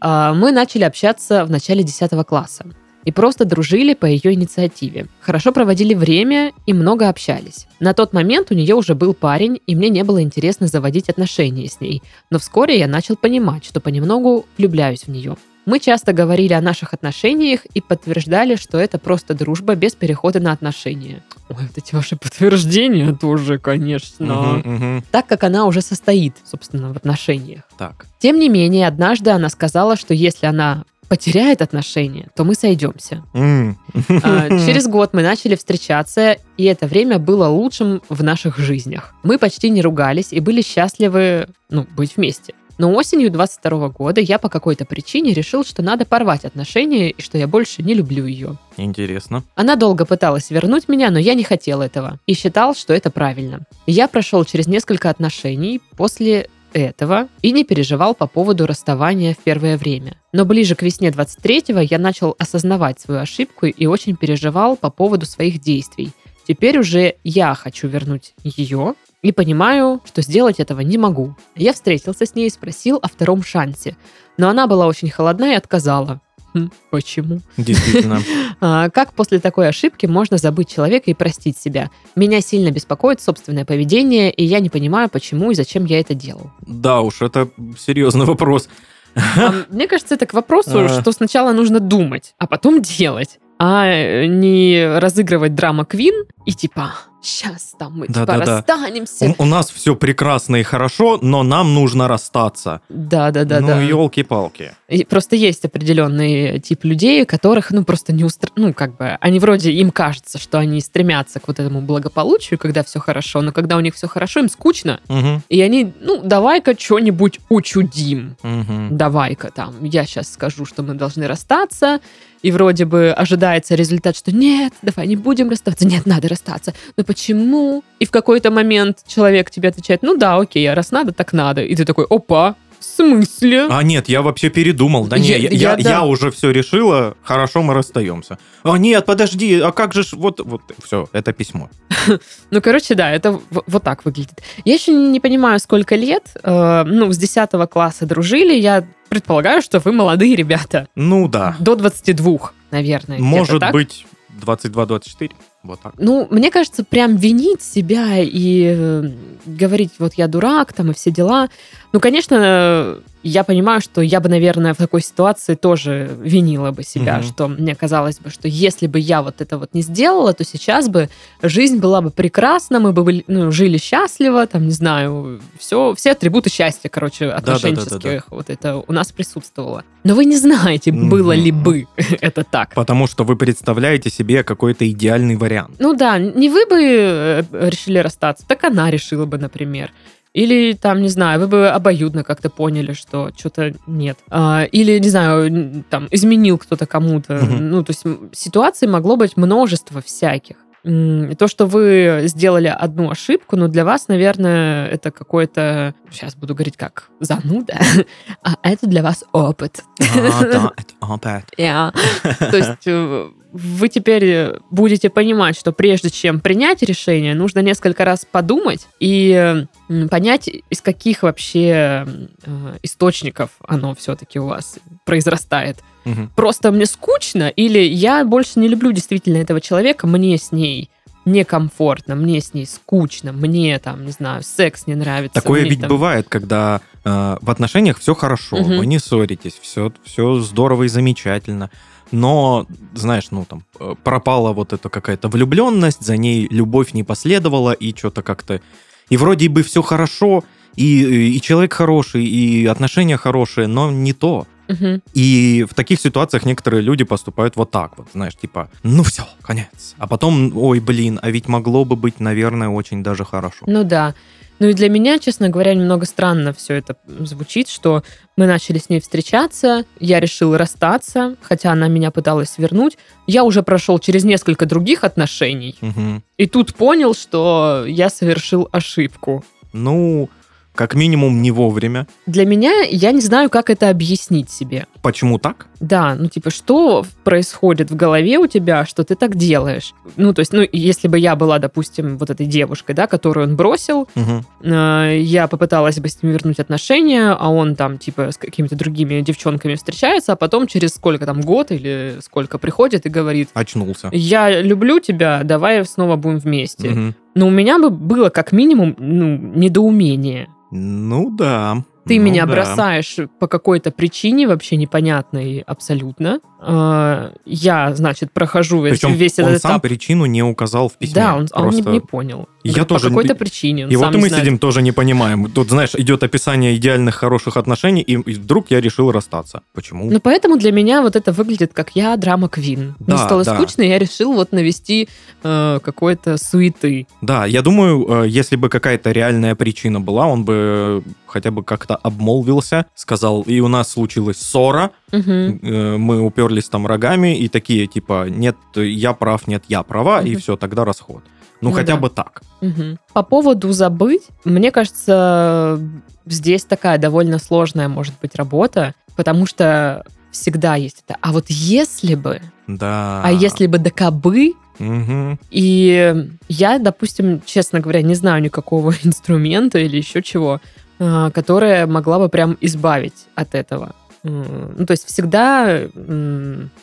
А, 0.00 0.34
Мы 0.34 0.50
начали 0.52 0.82
общаться 0.82 1.46
в 1.46 1.50
начале 1.50 1.82
10 1.82 2.10
класса 2.26 2.66
и 3.04 3.12
просто 3.12 3.44
дружили 3.44 3.94
по 3.94 4.06
ее 4.06 4.32
инициативе. 4.32 5.06
Хорошо 5.20 5.52
проводили 5.52 5.94
время 5.94 6.52
и 6.66 6.72
много 6.72 7.08
общались. 7.08 7.66
На 7.80 7.94
тот 7.94 8.12
момент 8.12 8.50
у 8.50 8.54
нее 8.54 8.74
уже 8.74 8.94
был 8.94 9.14
парень, 9.14 9.60
и 9.66 9.74
мне 9.74 9.88
не 9.88 10.04
было 10.04 10.22
интересно 10.22 10.66
заводить 10.66 11.08
отношения 11.08 11.68
с 11.68 11.80
ней. 11.80 12.02
Но 12.30 12.38
вскоре 12.38 12.78
я 12.78 12.86
начал 12.86 13.16
понимать, 13.16 13.64
что 13.64 13.80
понемногу 13.80 14.46
влюбляюсь 14.56 15.04
в 15.04 15.08
нее. 15.08 15.36
Мы 15.66 15.80
часто 15.80 16.12
говорили 16.12 16.52
о 16.52 16.60
наших 16.60 16.92
отношениях 16.92 17.64
и 17.72 17.80
подтверждали, 17.80 18.56
что 18.56 18.78
это 18.78 18.98
просто 18.98 19.34
дружба 19.34 19.74
без 19.74 19.94
перехода 19.94 20.38
на 20.38 20.52
отношения. 20.52 21.22
Ой, 21.48 21.56
вот 21.62 21.78
эти 21.78 21.94
ваши 21.94 22.16
подтверждения 22.16 23.14
тоже, 23.14 23.58
конечно. 23.58 24.26
Мгм, 24.26 24.74
мгм. 24.74 25.04
Так 25.10 25.26
как 25.26 25.42
она 25.44 25.64
уже 25.64 25.80
состоит, 25.80 26.34
собственно, 26.44 26.92
в 26.92 26.96
отношениях. 26.96 27.62
Так. 27.78 28.06
Тем 28.18 28.38
не 28.38 28.50
менее, 28.50 28.86
однажды 28.86 29.30
она 29.30 29.48
сказала, 29.48 29.96
что 29.96 30.12
если 30.12 30.46
она 30.46 30.84
потеряет 31.14 31.62
отношения, 31.62 32.28
то 32.34 32.42
мы 32.42 32.56
сойдемся. 32.56 33.22
А, 33.32 34.48
Через 34.66 34.88
год 34.88 35.10
мы 35.12 35.22
начали 35.22 35.54
встречаться, 35.54 36.38
и 36.56 36.64
это 36.64 36.88
время 36.88 37.20
было 37.20 37.46
лучшим 37.46 38.02
в 38.08 38.24
наших 38.24 38.58
жизнях. 38.58 39.14
Мы 39.22 39.38
почти 39.38 39.70
не 39.70 39.80
ругались 39.80 40.32
и 40.32 40.40
были 40.40 40.60
счастливы 40.60 41.46
ну, 41.70 41.86
быть 41.96 42.16
вместе. 42.16 42.54
Но 42.78 42.92
осенью 42.92 43.30
22 43.30 43.90
года 43.90 44.20
я 44.20 44.40
по 44.40 44.48
какой-то 44.48 44.84
причине 44.84 45.32
решил, 45.32 45.64
что 45.64 45.82
надо 45.82 46.04
порвать 46.04 46.44
отношения 46.44 47.10
и 47.10 47.22
что 47.22 47.38
я 47.38 47.46
больше 47.46 47.84
не 47.84 47.94
люблю 47.94 48.26
ее. 48.26 48.56
Интересно. 48.76 49.44
Она 49.54 49.76
долго 49.76 50.04
пыталась 50.04 50.50
вернуть 50.50 50.88
меня, 50.88 51.12
но 51.12 51.20
я 51.20 51.34
не 51.34 51.44
хотел 51.44 51.80
этого 51.80 52.18
и 52.26 52.34
считал, 52.34 52.74
что 52.74 52.92
это 52.92 53.12
правильно. 53.12 53.60
Я 53.86 54.08
прошел 54.08 54.44
через 54.44 54.66
несколько 54.66 55.10
отношений 55.10 55.80
после 55.96 56.48
этого 56.74 57.28
и 57.40 57.52
не 57.52 57.64
переживал 57.64 58.14
по 58.14 58.26
поводу 58.26 58.66
расставания 58.66 59.34
в 59.34 59.38
первое 59.38 59.78
время. 59.78 60.16
Но 60.32 60.44
ближе 60.44 60.74
к 60.74 60.82
весне 60.82 61.08
23-го 61.08 61.80
я 61.80 61.98
начал 61.98 62.34
осознавать 62.38 63.00
свою 63.00 63.20
ошибку 63.20 63.66
и 63.66 63.86
очень 63.86 64.16
переживал 64.16 64.76
по 64.76 64.90
поводу 64.90 65.24
своих 65.24 65.60
действий. 65.60 66.10
Теперь 66.46 66.78
уже 66.78 67.14
я 67.24 67.54
хочу 67.54 67.88
вернуть 67.88 68.34
ее 68.42 68.94
и 69.22 69.32
понимаю, 69.32 70.02
что 70.04 70.20
сделать 70.20 70.60
этого 70.60 70.80
не 70.80 70.98
могу. 70.98 71.34
Я 71.56 71.72
встретился 71.72 72.26
с 72.26 72.34
ней 72.34 72.48
и 72.48 72.50
спросил 72.50 72.98
о 73.00 73.08
втором 73.08 73.42
шансе, 73.42 73.96
но 74.36 74.50
она 74.50 74.66
была 74.66 74.86
очень 74.86 75.08
холодна 75.08 75.52
и 75.52 75.56
отказала. 75.56 76.20
Хм, 76.54 76.70
почему? 76.90 77.40
Действительно. 77.56 78.20
А, 78.60 78.88
Как 78.90 79.12
после 79.12 79.40
такой 79.40 79.68
ошибки 79.68 80.06
можно 80.06 80.38
забыть 80.38 80.72
человека 80.72 81.10
и 81.10 81.14
простить 81.14 81.58
себя? 81.58 81.90
Меня 82.14 82.40
сильно 82.40 82.70
беспокоит 82.70 83.20
собственное 83.20 83.64
поведение, 83.64 84.30
и 84.30 84.44
я 84.44 84.60
не 84.60 84.70
понимаю, 84.70 85.08
почему 85.10 85.50
и 85.50 85.54
зачем 85.54 85.84
я 85.84 86.00
это 86.00 86.14
делал. 86.14 86.50
Да 86.66 87.00
уж, 87.00 87.20
это 87.20 87.48
серьезный 87.78 88.24
вопрос. 88.24 88.68
А 89.16 89.52
Мне 89.70 89.86
кажется, 89.88 90.14
это 90.14 90.26
к 90.26 90.34
вопросу, 90.34 90.78
А. 90.84 90.88
что 91.00 91.12
сначала 91.12 91.52
нужно 91.52 91.80
думать, 91.80 92.34
а 92.38 92.46
потом 92.46 92.80
делать, 92.82 93.38
а 93.58 94.24
не 94.26 94.98
разыгрывать 94.98 95.54
драма 95.54 95.84
Квин 95.84 96.24
и 96.46 96.52
типа 96.52 96.92
сейчас 97.22 97.74
там 97.78 97.98
мы 97.98 98.06
типа 98.06 98.26
Да-да-да. 98.26 98.56
расстанемся. 98.58 99.34
У, 99.38 99.44
у 99.44 99.46
нас 99.46 99.70
все 99.70 99.96
прекрасно 99.96 100.56
и 100.56 100.62
хорошо, 100.62 101.18
но 101.22 101.42
нам 101.42 101.74
нужно 101.74 102.06
расстаться. 102.06 102.82
Да, 102.90 103.30
да, 103.30 103.44
да, 103.44 103.60
ну, 103.60 103.66
да. 103.68 103.80
елки-палки. 103.80 104.72
И 104.88 105.04
просто 105.04 105.34
есть 105.34 105.64
определенный 105.64 106.60
тип 106.60 106.84
людей, 106.84 107.24
которых, 107.24 107.70
ну, 107.70 107.84
просто 107.84 108.12
не 108.12 108.24
устр... 108.24 108.50
Ну, 108.56 108.74
как 108.74 108.96
бы, 108.98 109.16
они 109.20 109.38
вроде, 109.38 109.72
им 109.72 109.90
кажется, 109.90 110.38
что 110.38 110.58
они 110.58 110.80
стремятся 110.82 111.40
к 111.40 111.48
вот 111.48 111.58
этому 111.58 111.80
благополучию, 111.80 112.58
когда 112.58 112.84
все 112.84 113.00
хорошо, 113.00 113.40
но 113.40 113.52
когда 113.52 113.76
у 113.78 113.80
них 113.80 113.94
все 113.94 114.06
хорошо, 114.06 114.40
им 114.40 114.50
скучно, 114.50 115.00
Мгм, 115.08 115.42
и 115.48 115.60
они, 115.62 115.94
ну, 116.00 116.20
давай-ка 116.22 116.78
что-нибудь 116.78 117.40
учудим. 117.48 118.36
мгм. 118.42 118.96
Давай-ка 118.96 119.50
там, 119.50 119.82
я 119.84 120.04
сейчас 120.04 120.30
скажу, 120.30 120.66
что 120.66 120.82
мы 120.82 120.94
должны 120.94 121.26
расстаться, 121.26 122.00
и 122.44 122.52
вроде 122.52 122.84
бы 122.84 123.10
ожидается 123.10 123.74
результат, 123.74 124.14
что 124.16 124.30
нет, 124.30 124.74
давай 124.82 125.06
не 125.06 125.16
будем 125.16 125.48
расставаться, 125.48 125.86
нет, 125.86 126.04
надо 126.04 126.28
расстаться. 126.28 126.74
Но 126.94 127.02
почему? 127.02 127.82
И 128.00 128.04
в 128.04 128.10
какой-то 128.10 128.50
момент 128.50 128.98
человек 129.06 129.50
тебе 129.50 129.70
отвечает, 129.70 130.02
ну 130.02 130.18
да, 130.18 130.36
окей, 130.36 130.70
а 130.70 130.74
раз 130.74 130.90
надо, 130.90 131.12
так 131.12 131.32
надо. 131.32 131.62
И 131.62 131.74
ты 131.74 131.86
такой, 131.86 132.04
опа, 132.04 132.54
в 132.84 132.96
смысле? 132.96 133.66
А 133.70 133.82
нет, 133.82 134.08
я 134.08 134.22
вообще 134.22 134.50
передумал. 134.50 135.06
Да 135.06 135.18
не, 135.18 135.28
Я- 135.28 135.36
я, 135.38 135.48
я- 135.50 135.76
да. 135.76 135.90
я 135.90 136.02
уже 136.04 136.30
все 136.30 136.50
решила, 136.50 137.16
хорошо, 137.22 137.62
мы 137.62 137.74
расстаемся. 137.74 138.38
А 138.62 138.76
нет, 138.78 139.06
подожди, 139.06 139.58
а 139.60 139.72
как 139.72 139.92
же 139.94 140.02
ж, 140.02 140.12
вот, 140.12 140.40
вот, 140.40 140.62
все, 140.84 141.08
это 141.12 141.32
письмо. 141.32 141.68
Ну, 142.50 142.60
короче, 142.60 142.94
да, 142.94 143.10
это 143.10 143.40
вот 143.50 143.82
так 143.82 144.04
выглядит. 144.04 144.42
Я 144.64 144.74
еще 144.74 144.92
не 144.92 145.20
понимаю, 145.20 145.58
сколько 145.58 145.96
лет. 145.96 146.30
э, 146.42 146.84
ну, 146.86 147.10
с 147.12 147.16
10 147.18 147.50
класса 147.70 148.06
дружили. 148.06 148.54
Я 148.54 148.84
предполагаю, 149.08 149.62
что 149.62 149.78
вы 149.80 149.92
молодые 149.92 150.36
ребята. 150.36 150.86
Ну 150.94 151.28
да, 151.28 151.56
До 151.60 151.74
22, 151.76 152.52
наверное. 152.70 153.18
может 153.18 153.62
быть 153.72 154.06
22-24, 154.40 155.30
вот 155.64 155.80
так. 155.80 155.94
Ну, 155.98 156.28
мне 156.30 156.50
кажется, 156.50 156.84
прям 156.84 157.16
винить 157.16 157.62
себя 157.62 158.18
и 158.18 158.74
э, 158.76 159.10
говорить, 159.46 159.92
вот 159.98 160.14
я 160.14 160.28
дурак, 160.28 160.72
там, 160.72 160.90
и 160.90 160.94
все 160.94 161.10
дела. 161.10 161.48
Ну, 161.92 162.00
конечно, 162.00 163.00
я 163.24 163.42
понимаю, 163.44 163.80
что 163.80 164.00
я 164.02 164.20
бы, 164.20 164.28
наверное, 164.28 164.74
в 164.74 164.76
такой 164.76 165.00
ситуации 165.02 165.54
тоже 165.54 166.10
винила 166.20 166.70
бы 166.70 166.82
себя, 166.84 167.14
Мгм. 167.18 167.22
что 167.24 167.48
мне 167.48 167.74
казалось 167.74 168.18
бы, 168.18 168.30
что 168.30 168.48
если 168.48 168.86
бы 168.86 168.98
я 168.98 169.22
вот 169.22 169.40
это 169.40 169.58
вот 169.58 169.70
не 169.74 169.82
сделала, 169.82 170.32
то 170.32 170.44
сейчас 170.44 170.88
бы 170.88 171.08
жизнь 171.42 171.78
была 171.78 172.00
бы 172.00 172.10
прекрасна, 172.10 172.80
мы 172.80 172.92
бы 172.92 173.02
были, 173.04 173.24
ну, 173.26 173.50
жили 173.50 173.78
счастливо, 173.78 174.46
там, 174.46 174.66
не 174.66 174.72
знаю, 174.72 175.40
все, 175.58 175.94
все 175.96 176.12
атрибуты 176.12 176.50
счастья, 176.50 176.88
короче, 176.88 177.26
отношенческих, 177.30 178.24
вот 178.30 178.50
это 178.50 178.76
у 178.76 178.92
нас 178.92 179.10
присутствовало. 179.12 179.84
Но 180.04 180.14
вы 180.14 180.26
не 180.26 180.36
знаете, 180.36 180.92
было 180.92 181.32
ли 181.32 181.50
Мгм. 181.50 181.62
бы 181.62 181.86
это 182.20 182.44
так. 182.44 182.74
Потому 182.74 183.06
что 183.06 183.24
вы 183.24 183.36
представляете 183.36 184.10
себе 184.10 184.44
какой-то 184.44 184.88
идеальный 184.90 185.36
вариант. 185.36 185.76
Ну 185.78 185.94
да, 185.94 186.18
не 186.18 186.50
вы 186.50 186.66
бы 186.66 186.78
э, 186.82 187.42
решили 187.52 187.98
расстаться, 187.98 188.44
так 188.46 188.64
она 188.64 188.90
решила 188.90 189.24
бы, 189.24 189.38
например. 189.38 189.92
Или 190.34 190.72
там, 190.72 191.00
не 191.00 191.08
знаю, 191.08 191.38
вы 191.38 191.46
бы 191.46 191.68
обоюдно 191.68 192.24
как-то 192.24 192.50
поняли, 192.50 192.92
что 192.92 193.30
что-то 193.36 193.72
нет. 193.86 194.18
А, 194.30 194.64
или, 194.64 194.98
не 194.98 195.08
знаю, 195.08 195.84
там, 195.88 196.08
изменил 196.10 196.58
кто-то 196.58 196.86
кому-то. 196.86 197.34
Мгм. 197.34 197.70
Ну, 197.70 197.84
то 197.84 197.92
есть 197.92 198.04
ситуаций 198.32 198.88
могло 198.88 199.16
быть 199.16 199.36
множество 199.36 200.02
всяких. 200.02 200.56
То, 200.82 201.48
что 201.48 201.66
вы 201.66 202.24
сделали 202.24 202.66
одну 202.66 203.10
ошибку, 203.10 203.56
ну, 203.56 203.68
для 203.68 203.86
вас, 203.86 204.08
наверное, 204.08 204.86
это 204.88 205.10
какой-то, 205.10 205.94
сейчас 206.10 206.34
буду 206.34 206.54
говорить 206.54 206.76
как 206.76 207.08
зануда, 207.20 207.78
а 208.42 208.56
это 208.62 208.86
для 208.86 209.02
вас 209.02 209.24
опыт. 209.32 209.82
А, 210.00 210.42
да, 210.42 210.72
это 210.76 210.94
опять. 211.00 211.46
Я. 211.56 211.90
То 212.38 212.56
есть 212.56 212.86
э, 212.86 213.30
вы 213.54 213.88
теперь 213.88 214.24
э, 214.24 214.58
будете 214.70 215.10
понимать, 215.10 215.56
что 215.56 215.70
прежде 215.72 216.10
чем 216.10 216.40
принять 216.40 216.82
решение, 216.82 217.34
нужно 217.36 217.60
несколько 217.60 218.04
раз 218.04 218.26
подумать 218.28 218.88
и 218.98 219.64
понять, 220.10 220.50
из 220.70 220.80
каких 220.80 221.22
вообще 221.22 222.04
э, 222.44 222.76
источников 222.82 223.50
оно 223.66 223.94
все-таки 223.94 224.40
у 224.40 224.46
вас 224.46 224.80
произрастает. 225.04 225.78
Мгм. 226.04 226.32
Просто 226.34 226.72
мне 226.72 226.84
скучно, 226.86 227.48
или 227.48 227.78
я 227.78 228.24
больше 228.24 228.58
не 228.58 228.66
люблю 228.66 228.90
действительно 228.90 229.36
этого 229.36 229.60
человека, 229.60 230.08
мне 230.08 230.36
с 230.36 230.50
ней 230.50 230.90
некомфортно, 231.24 232.16
мне 232.16 232.40
с 232.40 232.54
ней 232.54 232.66
скучно, 232.66 233.32
мне 233.32 233.78
там, 233.78 234.04
не 234.04 234.10
знаю, 234.12 234.42
секс 234.42 234.86
не 234.86 234.94
нравится. 234.94 235.40
Такое 235.40 235.60
мне 235.62 235.70
ведь 235.70 235.80
там- 235.80 235.88
бывает, 235.88 236.26
когда 236.28 236.80
э, 237.04 237.36
в 237.40 237.50
отношениях 237.50 237.98
все 237.98 238.14
хорошо, 238.14 238.56
Мгм. 238.56 238.78
вы 238.78 238.86
не 238.86 238.98
ссоритесь, 238.98 239.58
все, 239.62 239.92
все 240.04 240.40
здорово 240.40 240.82
и 240.84 240.88
замечательно. 240.88 241.70
Но, 242.14 242.66
знаешь, 242.94 243.32
ну 243.32 243.44
там 243.44 243.64
э, 243.80 243.94
пропала 244.04 244.52
вот 244.52 244.72
эта 244.72 244.88
какая-то 244.88 245.28
влюбленность, 245.28 246.00
за 246.00 246.16
ней 246.16 246.46
любовь 246.48 246.92
не 246.92 247.02
последовала, 247.02 247.72
и 247.72 247.92
что-то 247.96 248.22
как-то... 248.22 248.60
И 249.08 249.16
вроде 249.16 249.48
бы 249.48 249.64
все 249.64 249.82
хорошо, 249.82 250.44
и, 250.76 251.36
и 251.36 251.40
человек 251.40 251.72
хороший, 251.72 252.24
и 252.24 252.66
отношения 252.66 253.16
хорошие, 253.16 253.66
но 253.66 253.90
не 253.90 254.12
то. 254.12 254.46
Мгм. 254.68 255.02
И 255.12 255.66
в 255.68 255.74
таких 255.74 256.00
ситуациях 256.00 256.44
некоторые 256.44 256.82
люди 256.82 257.04
поступают 257.04 257.56
вот 257.56 257.70
так 257.70 257.98
вот, 257.98 258.06
знаешь, 258.14 258.34
типа, 258.36 258.70
ну 258.82 259.02
все, 259.02 259.24
конец. 259.42 259.94
А 259.98 260.06
потом, 260.06 260.56
ой, 260.56 260.80
блин, 260.80 261.18
а 261.22 261.30
ведь 261.30 261.48
могло 261.48 261.84
бы 261.84 261.96
быть, 261.96 262.20
наверное, 262.20 262.68
очень 262.68 263.02
даже 263.02 263.24
хорошо. 263.24 263.64
Ну 263.66 263.84
да. 263.84 264.14
Ну 264.60 264.68
и 264.68 264.72
для 264.72 264.88
меня, 264.88 265.18
честно 265.18 265.48
говоря, 265.48 265.74
немного 265.74 266.06
странно 266.06 266.52
все 266.52 266.74
это 266.74 266.96
звучит, 267.18 267.68
что 267.68 268.04
мы 268.36 268.46
начали 268.46 268.78
с 268.78 268.88
ней 268.88 269.00
встречаться, 269.00 269.84
я 269.98 270.20
решил 270.20 270.56
расстаться, 270.56 271.34
хотя 271.42 271.72
она 271.72 271.88
меня 271.88 272.12
пыталась 272.12 272.54
вернуть. 272.56 272.96
Я 273.26 273.42
уже 273.42 273.64
прошел 273.64 273.98
через 273.98 274.22
несколько 274.24 274.64
других 274.64 275.02
отношений, 275.02 275.74
Мгм. 275.80 276.22
и 276.38 276.46
тут 276.46 276.74
понял, 276.76 277.14
что 277.14 277.84
я 277.86 278.08
совершил 278.08 278.68
ошибку. 278.70 279.44
Ну, 279.72 280.30
как 280.74 280.94
минимум 280.94 281.40
не 281.42 281.50
вовремя. 281.50 282.06
Для 282.26 282.44
меня 282.44 282.82
я 282.82 283.12
не 283.12 283.20
знаю, 283.20 283.48
как 283.50 283.70
это 283.70 283.90
объяснить 283.90 284.50
себе. 284.50 284.86
Почему 285.02 285.38
так? 285.38 285.66
Да, 285.80 286.14
ну 286.14 286.28
типа, 286.28 286.50
что 286.50 287.04
происходит 287.24 287.90
в 287.90 287.96
голове 287.96 288.38
у 288.38 288.46
тебя, 288.46 288.86
что 288.86 289.04
ты 289.04 289.14
так 289.14 289.36
делаешь? 289.36 289.92
Ну, 290.16 290.32
то 290.32 290.40
есть, 290.40 290.52
ну, 290.52 290.66
если 290.72 291.08
бы 291.08 291.18
я 291.18 291.36
была, 291.36 291.58
допустим, 291.58 292.16
вот 292.18 292.30
этой 292.30 292.46
девушкой, 292.46 292.94
да, 292.94 293.06
которую 293.06 293.48
он 293.48 293.56
бросил, 293.56 294.08
Мгм. 294.14 294.44
Э, 294.62 295.18
я 295.20 295.46
попыталась 295.46 295.98
бы 296.00 296.08
с 296.08 296.22
ним 296.22 296.32
вернуть 296.32 296.58
отношения, 296.58 297.32
а 297.38 297.48
он 297.50 297.76
там, 297.76 297.98
типа, 297.98 298.32
с 298.32 298.36
какими-то 298.36 298.76
другими 298.76 299.20
девчонками 299.20 299.74
встречается, 299.74 300.32
а 300.32 300.36
потом 300.36 300.66
через 300.66 300.94
сколько 300.94 301.26
там, 301.26 301.40
год 301.40 301.70
или 301.70 302.16
сколько 302.20 302.58
приходит 302.58 303.06
и 303.06 303.08
говорит, 303.08 303.50
Очнулся. 303.54 304.08
я 304.12 304.60
люблю 304.62 305.00
тебя, 305.00 305.42
давай 305.44 305.84
снова 305.84 306.16
будем 306.16 306.38
вместе. 306.38 306.88
Мгм. 306.90 307.14
Но 307.34 307.48
у 307.48 307.50
меня 307.50 307.78
бы 307.78 307.90
было 307.90 308.30
как 308.30 308.52
минимум 308.52 308.94
ну, 308.98 309.36
недоумение. 309.36 310.48
Ну 310.70 311.30
да. 311.30 311.84
Ты 312.06 312.18
Ну 312.18 312.24
меня 312.26 312.46
да. 312.46 312.52
бросаешь 312.52 313.16
по 313.38 313.46
какой-то 313.46 313.90
причине, 313.90 314.46
вообще 314.46 314.76
непонятной 314.76 315.60
абсолютно. 315.66 316.40
Э, 316.66 317.30
Я, 317.44 317.94
значит, 317.94 318.32
прохожу 318.32 318.82
весь, 318.82 318.98
Причем 318.98 319.14
весь 319.14 319.38
он 319.38 319.46
этот 319.46 319.62
сам 319.62 319.72
этап. 319.72 319.82
причину 319.82 320.24
не 320.26 320.42
указал 320.42 320.88
в 320.88 320.96
письме. 320.96 321.14
Да, 321.14 321.36
он, 321.36 321.46
а 321.52 321.60
он 321.62 321.66
не, 321.70 321.82
Просто- 321.82 321.90
не 321.90 322.00
понял. 322.00 322.48
Я 322.62 322.82
по 322.82 322.88
тоже- 322.88 323.08
какой-то 323.08 323.34
причине. 323.34 323.84
он 323.84 323.90
И 323.90 323.96
сам 323.96 324.12
вот 324.12 324.14
мы 324.20 324.28
знает. 324.28 324.44
сидим, 324.44 324.58
тоже 324.58 324.80
не 324.80 324.92
понимаем. 324.92 325.50
Тут, 325.50 325.68
знаешь, 325.68 325.94
идет 325.94 326.22
описание 326.22 326.74
идеальных, 326.76 327.14
хороших 327.16 327.56
отношений, 327.58 328.00
и, 328.00 328.16
вдруг 328.16 328.70
я 328.70 328.80
решил 328.80 329.12
расстаться. 329.12 329.60
Почему? 329.74 330.10
Ну, 330.10 330.20
поэтому 330.20 330.56
для 330.56 330.72
меня 330.72 331.02
вот 331.02 331.16
это 331.16 331.32
выглядит 331.32 331.72
как 331.74 331.90
я 331.94 332.16
драма 332.16 332.48
Квин. 332.48 332.94
Мне 332.98 333.06
Да, 333.08 333.18
стало 333.18 333.44
да. 333.44 333.54
скучно, 333.54 333.82
и 333.82 333.88
я 333.88 333.98
решил 333.98 334.32
вот 334.32 334.52
навести 334.52 335.08
э, 335.42 335.78
какой-то 335.82 336.38
суеты. 336.38 337.06
Да, 337.20 337.44
я 337.44 337.60
думаю, 337.60 338.24
э, 338.24 338.28
если 338.28 338.56
бы 338.56 338.70
какая-то 338.70 339.12
реальная 339.12 339.54
причина 339.54 340.00
была, 340.00 340.26
он 340.26 340.44
бы 340.46 341.02
хотя 341.26 341.50
бы 341.50 341.62
как-то 341.62 341.93
обмолвился, 341.96 342.86
сказал, 342.94 343.42
и 343.42 343.60
у 343.60 343.68
нас 343.68 343.90
случилась 343.90 344.38
ссора, 344.38 344.90
э, 345.12 345.96
мы 345.96 346.20
уперлись 346.22 346.68
там 346.68 346.86
рогами, 346.86 347.36
и 347.38 347.48
такие, 347.48 347.86
типа, 347.86 348.28
нет, 348.28 348.56
я 348.74 349.12
прав, 349.12 349.46
нет, 349.46 349.64
я 349.68 349.82
права, 349.82 350.20
и 350.22 350.32
Мгм. 350.32 350.40
все, 350.40 350.56
тогда 350.56 350.84
расход. 350.84 351.22
Ну, 351.60 351.70
Ну 351.70 351.76
хотя 351.76 351.94
да. 351.94 352.00
бы 352.00 352.10
так. 352.10 352.42
Мгм. 352.60 352.98
По 353.12 353.22
поводу 353.22 353.72
забыть, 353.72 354.24
мне 354.44 354.70
кажется, 354.70 355.80
здесь 356.26 356.64
такая 356.64 356.98
довольно 356.98 357.38
сложная 357.38 357.88
может 357.88 358.14
быть 358.20 358.34
работа, 358.34 358.94
потому 359.16 359.46
что 359.46 360.04
всегда 360.30 360.74
есть 360.74 361.04
это. 361.06 361.16
А 361.22 361.32
вот 361.32 361.46
если 361.48 362.14
бы, 362.16 362.40
Да. 362.66 363.22
а 363.24 363.30
если 363.32 363.66
бы 363.66 363.78
да 363.78 363.90
кабы, 363.90 364.52
Мгм. 364.80 365.38
И 365.52 366.14
я, 366.48 366.78
допустим, 366.80 367.40
честно 367.46 367.78
говоря, 367.78 368.02
не 368.02 368.14
знаю 368.16 368.42
никакого 368.42 368.92
инструмента 369.04 369.78
или 369.78 369.96
еще 369.98 370.20
чего, 370.20 370.60
а, 371.06 371.30
которое 371.30 371.86
могла 371.86 372.18
бы 372.18 372.28
прям 372.30 372.56
избавить 372.62 373.26
от 373.34 373.54
этого. 373.54 373.94
Ну, 374.22 374.86
то 374.86 374.92
есть 374.92 375.06
всегда, 375.06 375.82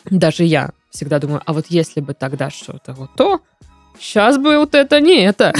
даже 0.04 0.44
я 0.44 0.70
всегда 0.90 1.18
думаю, 1.18 1.42
а 1.44 1.52
вот 1.52 1.66
если 1.70 2.00
бы 2.00 2.14
тогда 2.14 2.50
что-то 2.50 2.92
вот 2.92 3.10
то, 3.16 3.40
сейчас 3.98 4.38
бы 4.38 4.58
вот 4.58 4.76
это 4.76 5.00
не 5.00 5.24
это. 5.24 5.52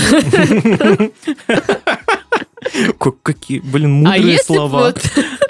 Какие, 3.24 3.58
блин, 3.58 4.06
А 4.06 4.10
мудрые 4.10 4.38
слова. 4.38 4.94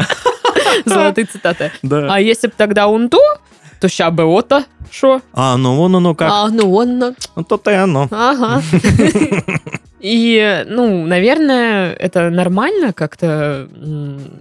Золотые 0.87 1.26
цитаты. 1.26 1.71
А 1.90 2.19
если 2.19 2.47
бы 2.47 2.54
тогда 2.57 2.88
он 2.88 3.11
то, 3.11 3.21
то 3.78 3.88
ща 3.88 4.11
бы 4.11 4.25
вот-то, 4.25 4.64
что? 4.90 5.21
А, 5.35 5.59
ну 5.59 5.76
вон 5.76 5.97
оно 5.97 6.14
как. 6.14 6.31
А, 6.33 6.49
ну 6.49 6.75
он, 6.75 6.99
ну, 6.99 7.14
Ну, 7.37 7.45
то-то 7.45 7.71
и 7.71 7.75
оно. 7.75 8.09
ага. 8.11 8.62
И, 10.02 10.64
ну, 10.68 11.06
наверное, 11.06 11.92
это 11.94 12.28
нормально 12.28 12.92
как-то, 12.92 13.68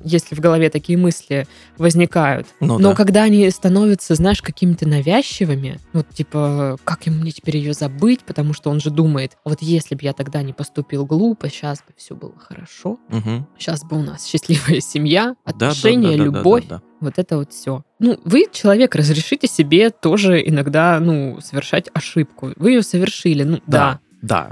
если 0.03 0.33
в 0.35 0.39
голове 0.39 0.69
такие 0.71 0.97
мысли 0.97 1.47
возникают. 1.77 2.47
Ну 2.59 2.79
Но 2.79 2.89
да. 2.89 2.95
когда 2.95 3.23
они 3.23 3.47
становятся, 3.51 4.15
знаешь, 4.15 4.41
какими-то 4.41 4.87
навязчивыми, 4.87 5.79
вот 5.93 6.09
типа, 6.09 6.77
как 6.83 7.05
ему 7.05 7.21
мне 7.21 7.31
теперь 7.31 7.57
ее 7.57 7.73
забыть, 7.73 8.21
потому 8.21 8.53
что 8.53 8.71
он 8.71 8.79
же 8.79 8.89
думает, 8.89 9.37
вот 9.45 9.61
если 9.61 9.93
бы 9.95 10.01
я 10.03 10.13
тогда 10.13 10.41
не 10.41 10.53
поступил 10.53 11.05
глупо, 11.05 11.47
сейчас 11.49 11.79
бы 11.79 11.93
все 11.95 12.15
было 12.15 12.33
хорошо, 12.39 12.97
Мгм. 13.09 13.47
сейчас 13.57 13.83
бы 13.83 13.99
у 13.99 14.03
нас 14.03 14.25
счастливая 14.25 14.81
семья, 14.81 15.35
Да, 15.45 15.53
да, 15.53 15.67
отношения, 15.67 16.01
да, 16.03 16.11
да, 16.11 16.17
да, 16.17 16.23
любовь. 16.23 16.63
да, 16.67 16.75
да. 16.77 16.81
Вот 17.01 17.13
это 17.17 17.37
вот 17.37 17.51
все. 17.51 17.83
Ну, 17.99 18.19
вы, 18.25 18.45
человек, 18.51 18.95
разрешите 18.95 19.47
себе 19.47 19.89
тоже 19.91 20.41
иногда, 20.47 20.99
ну, 20.99 21.39
совершать 21.41 21.87
ошибку. 21.93 22.51
Вы 22.57 22.71
ее 22.71 22.81
совершили, 22.83 23.43
ну, 23.43 23.57
да. 23.67 23.99
Да, 23.99 23.99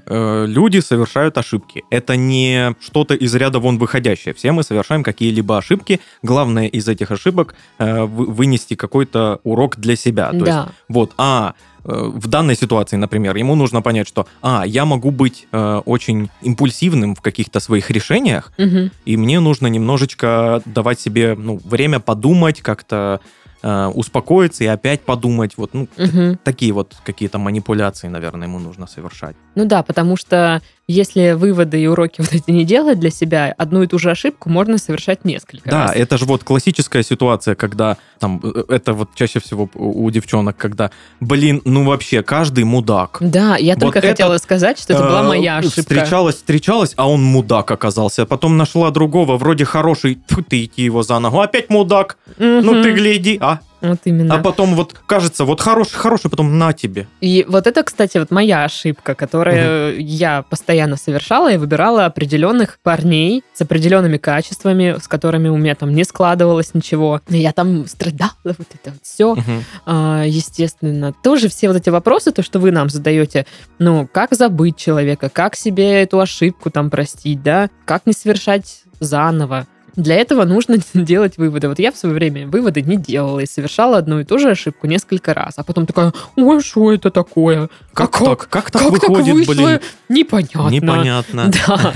э, 0.06 0.46
люди 0.48 0.80
совершают 0.80 1.38
ошибки. 1.38 1.84
Это 1.92 2.16
не 2.16 2.76
что-то 2.82 3.14
из 3.14 3.36
ряда 3.36 3.60
вон 3.60 3.78
выходящее. 3.78 4.34
Все 4.34 4.52
мы 4.52 4.64
совершаем 4.64 5.04
какие-либо 5.04 5.58
ошибки. 5.58 6.00
Главное 6.24 6.68
из 6.68 6.88
этих 6.88 7.12
ошибок 7.12 7.56
э, 7.78 8.04
вы- 8.04 8.26
вынести 8.26 8.76
какой-то 8.76 9.40
урок 9.44 9.78
для 9.78 9.96
себя. 9.96 10.32
То 10.32 10.46
Да. 10.46 10.46
есть, 10.64 10.70
вот, 10.90 11.14
а 11.18 11.54
э, 11.86 12.12
в 12.16 12.28
данной 12.28 12.56
ситуации, 12.56 12.98
например, 12.98 13.36
ему 13.38 13.56
нужно 13.56 13.82
понять, 13.82 14.08
что, 14.08 14.26
а, 14.42 14.64
я 14.66 14.86
могу 14.86 15.12
быть 15.12 15.48
э, 15.52 15.82
очень 15.86 16.30
импульсивным 16.42 17.16
в 17.16 17.22
каких-то 17.22 17.60
своих 17.60 17.90
решениях, 17.92 18.52
Мгм. 18.58 18.92
и 19.06 19.18
мне 19.18 19.40
нужно 19.40 19.68
немножечко 19.68 20.62
давать 20.66 21.00
себе 21.00 21.36
ну, 21.38 21.60
время 21.64 22.00
подумать, 22.00 22.62
как-то 22.62 23.20
э, 23.62 23.88
успокоиться 23.88 24.64
и 24.64 24.68
опять 24.68 25.02
подумать. 25.02 25.58
Вот, 25.58 25.74
ну, 25.74 25.88
Мгм. 25.98 26.40
такие 26.44 26.72
вот 26.72 26.96
какие-то 27.06 27.38
манипуляции, 27.40 28.08
наверное, 28.08 28.48
ему 28.48 28.60
нужно 28.60 28.88
совершать. 28.88 29.36
Ну 29.56 29.66
да, 29.66 29.84
потому 29.84 30.16
что 30.16 30.62
если 30.92 31.34
выводы 31.34 31.80
и 31.82 31.88
уроки 31.88 32.16
вот 32.22 32.34
эти 32.34 32.50
не 32.52 32.66
делать 32.66 33.00
для 33.00 33.12
себя, 33.12 33.54
одну 33.58 33.84
и 33.84 33.88
ту 33.88 34.00
же 34.00 34.10
ошибку 34.12 34.50
можно 34.50 34.78
совершать 34.78 35.24
несколько 35.24 35.70
Да, 35.70 35.84
раз. 35.88 35.96
это 35.96 36.18
же 36.18 36.26
вот 36.26 36.44
классическая 36.44 37.04
ситуация, 37.04 37.54
когда 37.56 37.98
там 38.20 38.42
э, 38.44 38.64
это 38.70 38.94
вот 38.94 39.10
чаще 39.16 39.40
всего 39.40 39.70
у 39.76 40.10
девчонок, 40.10 40.58
когда, 40.58 40.90
блин, 41.20 41.62
ну 41.64 41.84
вообще 41.86 42.24
каждый 42.24 42.64
мудак. 42.64 43.18
Да, 43.22 43.56
я 43.58 43.76
Вот 43.76 43.82
только 43.82 44.00
это, 44.00 44.08
хотела 44.10 44.38
сказать, 44.38 44.80
что 44.80 44.94
это 44.94 45.04
была 45.04 45.20
Э, 45.22 45.28
моя 45.28 45.58
ошибка. 45.58 45.82
Встречалась, 45.82 46.36
встречалась, 46.36 46.94
а 46.96 47.08
он 47.10 47.24
мудак 47.24 47.70
оказался. 47.72 48.26
Потом 48.26 48.58
нашла 48.58 48.90
другого, 48.90 49.38
вроде 49.38 49.66
хороший, 49.66 50.16
тьфу, 50.28 50.42
ты 50.42 50.66
идти 50.66 50.82
его 50.84 51.04
за 51.04 51.20
ногу, 51.20 51.40
опять 51.40 51.70
мудак. 51.70 52.18
Ну 52.38 52.82
ты 52.82 52.94
гляди, 52.94 53.38
а? 53.42 53.60
Вот 53.82 54.00
именно. 54.06 54.36
А 54.36 54.40
потом 54.40 54.76
вот 54.76 54.96
кажется, 55.06 55.46
вот 55.46 55.62
хороший, 55.62 55.96
хороший, 55.96 56.30
потом 56.30 56.58
на 56.58 56.74
тебе. 56.74 57.08
И 57.22 57.46
вот 57.48 57.68
это, 57.68 57.84
кстати, 57.84 58.18
вот 58.18 58.32
моя 58.32 58.64
ошибка, 58.66 59.16
которую 59.16 60.02
я 60.04 60.44
постоянно 60.44 60.98
совершала 60.98 61.52
и 61.52 61.58
выбирала 61.58 62.06
определенных 62.06 62.80
парней 62.84 63.44
с 63.54 63.62
определенными 63.62 64.18
качествами, 64.18 64.98
с 65.02 65.08
которыми 65.08 65.48
у 65.50 65.58
меня 65.58 65.76
там 65.76 65.94
не 65.94 66.04
складывалось 66.04 66.74
ничего. 66.74 67.22
Я 67.30 67.54
там 67.54 67.88
страдала, 67.88 68.32
вот 68.44 68.68
это 68.74 68.92
вот 68.92 69.04
все. 69.04 69.36
Мгм. 69.36 69.64
А, 69.86 70.24
естественно, 70.26 71.14
тоже 71.14 71.50
все 71.50 71.68
вот 71.68 71.78
эти 71.78 71.90
вопросы, 71.90 72.32
то, 72.32 72.44
что 72.44 72.60
вы 72.60 72.72
нам 72.72 72.90
задаете, 72.90 73.46
ну, 73.80 74.08
как 74.12 74.34
забыть 74.34 74.78
человека, 74.78 75.30
как 75.30 75.56
себе 75.56 76.02
эту 76.02 76.20
ошибку 76.20 76.70
там 76.70 76.90
простить, 76.90 77.42
да, 77.42 77.70
как 77.86 78.06
не 78.06 78.14
совершать 78.14 78.84
заново. 79.00 79.68
Для 79.96 80.16
этого 80.16 80.46
нужно 80.46 80.78
делать 80.94 81.38
выводы. 81.38 81.68
Вот 81.70 81.80
я 81.80 81.92
в 81.92 81.98
свое 81.98 82.16
время 82.16 82.48
выводы 82.48 82.82
не 82.82 82.98
делала 82.98 83.40
и 83.40 83.46
совершала 83.46 83.98
одну 83.98 84.20
и 84.20 84.24
ту 84.24 84.40
же 84.40 84.50
ошибку 84.52 84.88
несколько 84.88 85.34
раз. 85.34 85.54
А 85.58 85.64
потом 85.64 85.86
такая, 85.86 86.14
ой, 86.36 86.62
что 86.62 86.92
это 86.94 87.12
такое? 87.12 87.70
Как, 87.94 88.22
А 88.22 88.26
так? 88.26 88.48
Как 88.50 88.72
так 88.72 88.82
как 88.82 88.92
выходит, 88.92 89.34
вышло? 89.34 89.54
блин? 89.54 89.80
Непонятно. 90.10 90.70
Непонятно. 90.70 91.52
Да, 91.68 91.94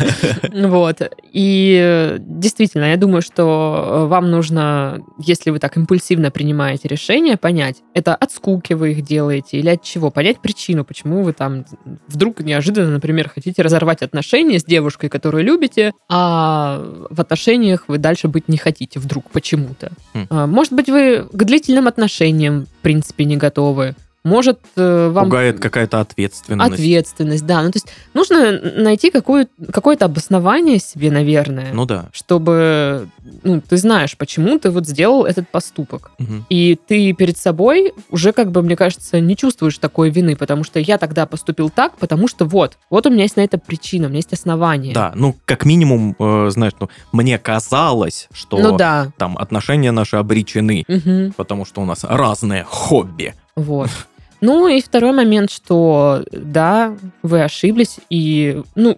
вот. 0.68 1.02
И 1.32 1.80
э, 1.82 2.18
действительно, 2.20 2.86
я 2.86 2.98
думаю, 2.98 3.22
что 3.22 4.04
э, 4.04 4.06
вам 4.08 4.30
нужно, 4.32 5.02
если 5.20 5.52
вы 5.52 5.60
так 5.60 5.78
импульсивно 5.78 6.32
принимаете 6.32 6.88
решения, 6.88 7.38
понять, 7.38 7.78
это 7.94 8.16
от 8.16 8.32
скуки 8.32 8.74
вы 8.74 8.92
их 8.92 9.02
делаете 9.04 9.58
или 9.58 9.70
от 9.70 9.84
чего, 9.84 10.12
понять 10.12 10.40
причину, 10.42 10.84
почему 10.84 11.24
вы 11.24 11.34
там 11.34 11.66
вдруг 12.08 12.42
неожиданно, 12.42 12.92
например, 12.92 13.30
хотите 13.30 13.62
разорвать 13.62 14.02
отношения 14.02 14.60
с 14.60 14.66
девушкой, 14.66 15.10
которую 15.10 15.44
любите, 15.44 15.94
а 16.10 16.82
в 17.10 17.22
отношениях 17.22 17.83
вы 17.88 17.98
дальше 17.98 18.28
быть 18.28 18.48
не 18.48 18.58
хотите 18.58 19.00
вдруг 19.00 19.30
почему-то. 19.32 19.92
А, 20.30 20.48
Может 20.48 20.74
быть, 20.74 20.90
вы 20.90 21.28
к 21.32 21.44
длительным 21.44 21.88
отношениям, 21.88 22.66
в 22.66 22.82
принципе, 22.82 23.26
не 23.26 23.38
готовы. 23.38 23.96
Может, 24.24 24.60
э, 24.78 25.10
вам... 25.10 25.26
Пугает 25.26 25.60
какая-то 25.60 26.00
ответственность. 26.00 26.74
Ответственность, 26.74 27.46
да. 27.46 27.62
Ну, 27.62 27.72
то 27.72 27.78
есть 27.78 27.88
нужно 28.14 28.52
найти 28.52 29.12
какую, 29.12 29.48
какое-то 29.72 30.06
обоснование 30.06 30.80
себе, 30.80 31.12
наверное, 31.12 31.74
Ну 31.74 31.86
да. 31.86 32.06
чтобы 32.14 33.10
ну, 33.44 33.62
ты 33.62 33.78
знаешь, 33.78 34.18
почему 34.18 34.60
ты 34.60 34.70
вот 34.72 34.88
сделал 34.88 35.26
этот 35.26 35.50
поступок. 35.50 36.12
Мгм. 36.20 36.46
И 36.50 36.78
ты 36.88 37.14
перед 37.14 37.38
собой 37.38 37.94
уже, 38.10 38.32
как 38.32 38.52
бы, 38.52 38.62
мне 38.62 38.76
кажется, 38.76 39.20
не 39.20 39.36
чувствуешь 39.36 39.78
такой 39.78 40.10
вины, 40.10 40.36
потому 40.36 40.64
что 40.64 40.80
я 40.80 40.98
тогда 40.98 41.26
поступил 41.26 41.70
так, 41.70 41.98
потому 41.98 42.28
что 42.28 42.46
вот, 42.46 42.78
вот 42.90 43.06
у 43.06 43.10
меня 43.10 43.24
есть 43.24 43.38
на 43.38 43.42
это 43.42 43.58
причина, 43.58 44.06
у 44.08 44.10
меня 44.10 44.18
есть 44.20 44.34
основания. 44.34 44.94
Да, 44.94 45.12
ну, 45.16 45.36
как 45.46 45.66
минимум, 45.66 46.16
э, 46.18 46.50
знаешь, 46.50 46.74
ну, 46.80 46.90
мне 47.12 47.38
казалось, 47.38 48.28
что 48.32 48.58
Ну 48.60 48.78
да. 48.78 49.12
там 49.18 49.38
отношения 49.38 49.92
наши 49.92 50.16
обречены, 50.16 50.86
Мгм. 50.88 51.34
потому 51.36 51.66
что 51.66 51.82
у 51.82 51.86
нас 51.86 52.04
разные 52.04 52.64
хобби. 52.64 53.34
Вот. 53.56 53.90
Ну 54.46 54.68
и 54.68 54.82
второй 54.82 55.14
момент, 55.14 55.50
что 55.50 56.26
да, 56.34 56.98
вы 57.22 57.44
ошиблись, 57.44 58.00
и, 58.10 58.62
ну, 58.76 58.94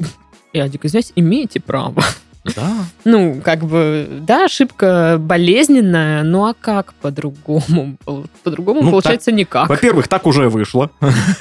Ядик, 0.54 0.86
извиняюсь, 0.86 1.12
имеете 1.16 1.60
право. 1.60 2.02
Да. 2.56 2.86
Ну, 3.06 3.42
как 3.44 3.64
бы, 3.66 4.08
да, 4.22 4.46
ошибка 4.46 5.18
болезненная, 5.20 6.24
ну 6.24 6.46
а 6.46 6.54
как 6.54 6.94
по-другому? 6.96 7.98
По-другому, 8.44 8.84
Ну, 8.84 8.92
получается, 8.92 9.32
никак. 9.32 9.68
Во-первых, 9.70 10.08
так 10.08 10.28
уже 10.28 10.50
вышло. 10.50 10.92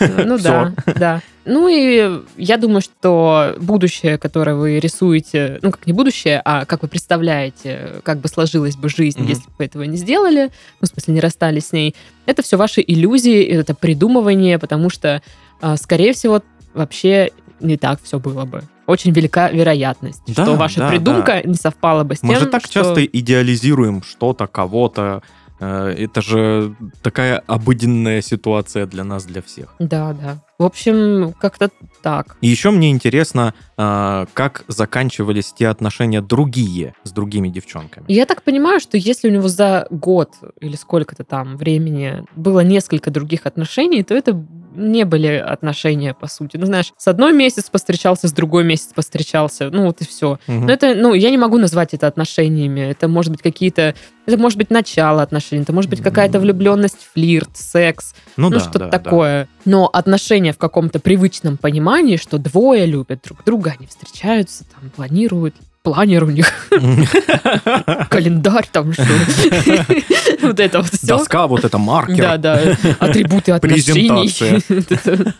Ну 0.00 0.38
да, 0.42 0.72
да. 0.86 1.20
Ну 1.44 1.68
и 1.68 2.22
я 2.38 2.56
думаю, 2.56 2.80
что 2.80 3.54
будущее, 3.58 4.16
которое 4.16 4.56
вы 4.56 4.80
рисуете, 4.80 5.58
ну 5.60 5.70
как 5.72 5.86
не 5.86 5.92
будущее, 5.92 6.40
а 6.42 6.64
как 6.64 6.80
вы 6.82 6.88
представляете, 6.88 7.96
как 8.02 8.18
бы 8.20 8.28
сложилась 8.28 8.76
бы 8.76 8.88
жизнь, 8.88 9.20
Мгм. 9.20 9.28
если 9.28 9.44
бы 9.44 9.52
вы 9.58 9.64
этого 9.66 9.82
не 9.82 9.98
сделали, 9.98 10.44
ну 10.80 10.86
в 10.86 10.88
смысле 10.88 11.14
не 11.14 11.20
расстались 11.20 11.66
с 11.66 11.72
ней, 11.72 11.94
это 12.24 12.42
все 12.42 12.56
ваши 12.56 12.82
иллюзии, 12.86 13.42
это 13.44 13.74
придумывание, 13.74 14.58
потому 14.58 14.88
что, 14.88 15.20
а, 15.60 15.76
скорее 15.76 16.14
всего, 16.14 16.40
вообще 16.72 17.30
не 17.60 17.76
так 17.76 18.00
все 18.02 18.18
было 18.18 18.44
бы. 18.44 18.62
Очень 18.86 19.12
велика 19.12 19.50
вероятность, 19.50 20.22
Да, 20.26 20.42
что 20.44 20.54
ваша 20.56 20.80
да, 20.80 20.88
придумка 20.90 21.42
не 21.46 21.54
совпала 21.54 22.04
бы 22.04 22.14
с 22.16 22.20
тем, 22.20 22.28
Мы 22.30 22.36
же 22.36 22.46
так 22.46 22.62
что- 22.64 22.72
часто 22.72 23.04
идеализируем 23.04 24.02
что-то, 24.02 24.46
кого-то. 24.46 25.22
Э, 25.60 25.94
Это 25.96 26.20
же 26.20 26.74
такая 27.02 27.38
обыденная 27.46 28.20
ситуация 28.20 28.86
для 28.86 29.04
нас, 29.04 29.24
для 29.24 29.40
всех. 29.40 29.74
Да, 29.78 30.12
да. 30.12 30.38
В 30.58 30.64
общем, 30.64 31.32
как-то 31.40 31.70
так. 32.02 32.36
И 32.40 32.48
еще 32.48 32.70
мне 32.70 32.90
интересно, 32.90 33.54
а, 33.76 34.26
как 34.34 34.64
заканчивались 34.68 35.52
те 35.52 35.68
отношения 35.68 36.20
другие 36.20 36.94
с 37.04 37.12
другими 37.12 37.48
девчонками. 37.48 38.04
Я 38.08 38.26
так 38.26 38.42
понимаю, 38.42 38.80
что 38.80 38.96
если 38.98 39.28
у 39.28 39.32
него 39.32 39.48
за 39.48 39.86
год 39.90 40.30
или 40.60 40.76
сколько-то 40.76 41.24
там 41.24 41.56
времени 41.56 42.24
было 42.36 42.60
несколько 42.60 43.10
других 43.10 43.46
отношений, 43.46 44.02
то 44.02 44.14
это 44.14 44.44
не 44.74 45.04
были 45.04 45.28
отношения, 45.28 46.14
по 46.14 46.26
сути. 46.26 46.56
Ну, 46.56 46.66
знаешь, 46.66 46.92
с 46.96 47.08
одной 47.08 47.32
месяц 47.32 47.70
постречался, 47.70 48.28
с 48.28 48.32
другой 48.32 48.64
месяц 48.64 48.90
постречался, 48.94 49.70
ну 49.70 49.86
вот 49.86 50.00
и 50.00 50.06
все. 50.06 50.38
Мгм. 50.46 50.66
Но 50.66 50.72
это, 50.72 50.94
ну, 50.94 51.14
я 51.14 51.30
не 51.30 51.38
могу 51.38 51.58
назвать 51.58 51.94
это 51.94 52.06
отношениями. 52.06 52.80
Это 52.80 53.08
может 53.08 53.32
быть 53.32 53.42
какие-то... 53.42 53.94
Это 54.26 54.38
может 54.38 54.58
быть 54.58 54.70
начало 54.70 55.22
отношений, 55.22 55.62
это 55.62 55.72
может 55.72 55.90
быть 55.90 56.00
какая-то 56.00 56.40
влюбленность, 56.40 57.06
флирт, 57.12 57.56
секс, 57.56 58.14
Ну, 58.36 58.48
ну, 58.48 58.56
да, 58.56 58.60
что-то 58.60 58.78
да, 58.78 58.86
да. 58.86 58.98
такое. 58.98 59.48
Но 59.64 59.88
отношения 59.92 60.52
в 60.52 60.58
каком-то 60.58 60.98
привычном 60.98 61.58
понимании, 61.58 62.16
что 62.16 62.38
двое 62.38 62.86
любят 62.86 63.20
друг 63.22 63.44
друга, 63.44 63.74
они 63.78 63.86
встречаются, 63.86 64.64
там, 64.64 64.90
планируют, 64.90 65.54
планер 65.84 66.24
у 66.24 66.30
них, 66.30 66.50
календарь 68.08 68.66
там, 68.72 68.92
что 68.94 69.04
вот 70.42 70.58
это 70.58 70.80
вот 70.80 70.92
все. 70.92 71.06
Доска, 71.06 71.46
вот 71.46 71.64
это 71.64 71.76
маркер. 71.78 72.16
Да, 72.16 72.38
да, 72.38 72.60
атрибуты 72.98 73.52
отношений. 73.52 74.28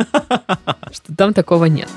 Что 0.93 1.17
там 1.17 1.33
такого 1.33 1.65
нет. 1.65 1.89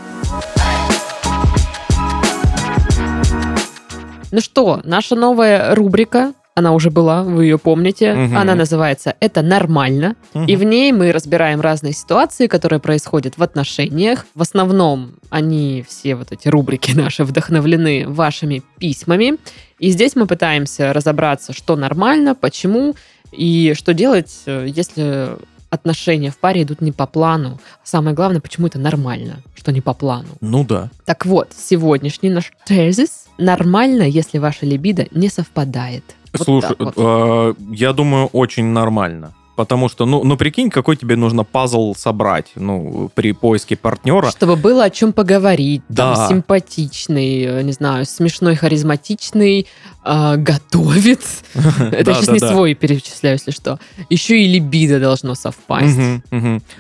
Ну 4.32 4.42
что, 4.42 4.82
наша 4.84 5.16
новая 5.16 5.76
рубрика, 5.76 6.34
она 6.58 6.74
уже 6.74 6.90
была, 6.90 7.22
вы 7.22 7.44
ее 7.44 7.60
помните. 7.60 8.16
Мгм. 8.16 8.36
Она 8.36 8.56
называется 8.56 9.14
«Это 9.20 9.44
нормально». 9.44 10.16
И 10.48 10.56
в 10.56 10.64
ней 10.64 10.92
мы 10.92 11.12
разбираем 11.12 11.62
разные 11.62 11.94
ситуации, 11.94 12.48
которые 12.48 12.80
происходят 12.80 13.38
в 13.38 13.44
отношениях. 13.44 14.26
В 14.34 14.42
основном 14.42 15.12
они 15.30 15.86
все 15.88 16.16
вот 16.16 16.32
эти 16.32 16.48
рубрики 16.48 16.92
наши 16.96 17.24
вдохновлены 17.26 18.06
вашими 18.08 18.64
письмами. 18.80 19.38
И 19.78 19.92
здесь 19.92 20.16
мы 20.16 20.26
пытаемся 20.26 20.94
разобраться, 20.94 21.54
что 21.54 21.76
нормально, 21.76 22.34
почему 22.34 22.96
и 23.32 23.76
что 23.78 23.94
делать, 23.94 24.36
э, 24.48 24.66
если 24.68 25.38
отношения 25.70 26.32
в 26.32 26.40
паре 26.40 26.64
идут 26.64 26.82
не 26.82 26.92
по 26.92 27.06
плану. 27.06 27.60
Самое 27.84 28.16
главное, 28.16 28.42
почему 28.42 28.66
это 28.66 28.80
нормально, 28.80 29.44
что 29.54 29.72
не 29.72 29.82
по 29.82 29.94
плану. 29.94 30.30
Ну 30.42 30.64
да. 30.64 30.90
Так 31.06 31.28
вот, 31.28 31.50
сегодняшний 31.56 32.32
наш 32.32 32.52
тезис 32.66 33.28
нормально, 33.38 34.02
если 34.02 34.40
ваша 34.40 34.66
либидо 34.66 35.06
не 35.12 35.30
совпадает. 35.30 36.04
Вот 36.38 36.46
Слушай, 36.46 36.76
так 36.76 36.80
вот. 36.80 36.94
э, 36.98 37.54
я 37.72 37.94
думаю, 37.94 38.28
очень 38.34 38.66
нормально. 38.66 39.34
Потому 39.58 39.90
что, 39.90 40.06
ну, 40.06 40.24
ну, 40.24 40.38
прикинь, 40.38 40.70
какой 40.70 40.96
тебе 40.98 41.16
нужно 41.16 41.44
пазл 41.44 41.96
собрать, 41.96 42.52
ну, 42.56 43.10
при 43.16 43.32
поиске 43.34 43.76
партнера. 43.76 44.30
Чтобы 44.30 44.56
было 44.56 44.84
о 44.84 44.90
чем 44.92 45.14
поговорить. 45.14 45.82
Там, 45.88 46.14
Да. 46.16 46.28
симпатичный, 46.30 47.42
э, 47.44 47.62
не 47.64 47.72
знаю, 47.72 48.06
смешной, 48.06 48.56
харизматичный, 48.56 49.66
э, 50.06 50.36
готовит. 50.38 51.22
Это 51.92 52.14
сейчас 52.14 52.28
не 52.30 52.40
свой 52.40 52.76
перечисляю, 52.76 53.36
если 53.36 53.50
что. 53.52 53.80
Еще 54.12 54.40
и 54.42 54.48
либидо 54.48 55.00
должно 55.00 55.34
совпасть. 55.36 55.98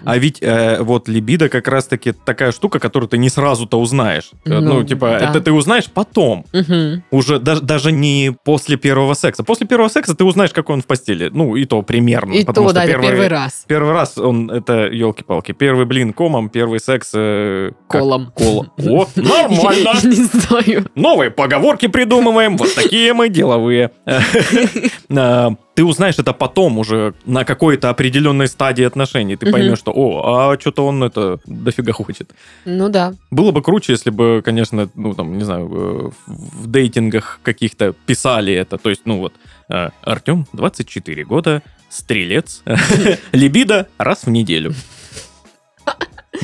А 0.05 0.17
ведь 0.17 0.37
э, 0.41 0.81
вот 0.81 1.07
либидо 1.09 1.49
как 1.49 1.67
раз-таки 1.67 2.11
такая 2.11 2.51
штука, 2.51 2.79
которую 2.79 3.09
ты 3.09 3.17
не 3.17 3.29
сразу-то 3.29 3.79
узнаешь. 3.79 4.29
Э, 4.45 4.59
Ну, 4.59 4.73
Ну, 4.77 4.83
типа, 4.83 5.05
это 5.05 5.41
ты 5.41 5.51
узнаешь 5.51 5.89
потом. 5.91 6.45
Уже 7.11 7.39
даже, 7.39 7.91
не 7.91 8.35
после 8.43 8.77
первого 8.77 9.15
секса. 9.15 9.43
После 9.43 9.65
первого 9.65 9.89
секса 9.89 10.13
ты 10.13 10.23
узнаешь, 10.23 10.51
какой 10.51 10.75
он 10.75 10.81
в 10.81 10.85
постели. 10.85 11.31
Ну, 11.33 11.55
и 11.55 11.65
то 11.65 11.81
примерно. 11.81 12.33
И 12.33 12.43
потому 12.67 12.85
то, 12.85 12.91
что 12.91 12.99
да, 12.99 13.07
это 13.07 13.07
первый 13.15 13.27
раз. 13.27 13.65
Первый 13.67 13.93
раз 13.93 14.17
он, 14.17 14.51
это, 14.51 14.87
елки-палки, 14.87 15.51
первый 15.51 15.85
блин 15.85 16.13
комом, 16.13 16.49
первый 16.49 16.79
секс... 16.79 17.11
э, 17.13 17.71
как? 17.87 18.01
Колом. 18.01 18.31
Колом. 18.35 18.71
О, 18.77 19.07
нормально. 19.15 19.91
Не 20.03 20.23
знаю. 20.23 20.85
Новые 20.95 21.31
поговорки 21.31 21.87
придумываем, 21.87 22.57
вот 22.57 22.73
такие 22.75 23.13
мы 23.13 23.29
деловые. 23.29 23.91
А, 25.09 25.51
Ты 25.73 25.85
узнаешь 25.85 26.19
это 26.19 26.33
потом 26.33 26.77
уже 26.77 27.13
на 27.25 27.45
какой-то 27.45 27.89
определенной 27.89 28.47
стадии 28.47 28.83
отношений. 28.83 29.35
Ты 29.35 29.51
поймешь, 29.51 29.77
что, 29.79 29.91
о, 29.95 30.51
а 30.51 30.59
что-то 30.59 30.85
он 30.85 31.03
это 31.03 31.39
дофига 31.45 31.93
хочет. 31.93 32.31
Ну 32.65 32.89
да. 32.89 33.13
Было 33.31 33.51
бы 33.51 33.61
круче, 33.61 33.93
если 33.93 34.09
бы, 34.09 34.41
конечно, 34.43 34.89
ну 34.95 35.13
там, 35.13 35.37
не 35.37 35.43
знаю, 35.43 35.65
э, 35.71 36.09
в 36.27 36.67
в 36.67 36.71
дейтингах 36.71 37.39
каких-то 37.43 37.93
писали 38.05 38.53
это. 38.53 38.77
То 38.77 38.89
есть, 38.89 39.03
ну 39.05 39.19
вот, 39.19 39.33
э, 39.69 39.89
Артем, 40.03 40.45
24 40.53 41.23
года, 41.23 41.63
стрелец, 41.89 42.63
либидо 43.31 43.87
раз 43.97 44.23
в 44.23 44.29
неделю. 44.29 44.73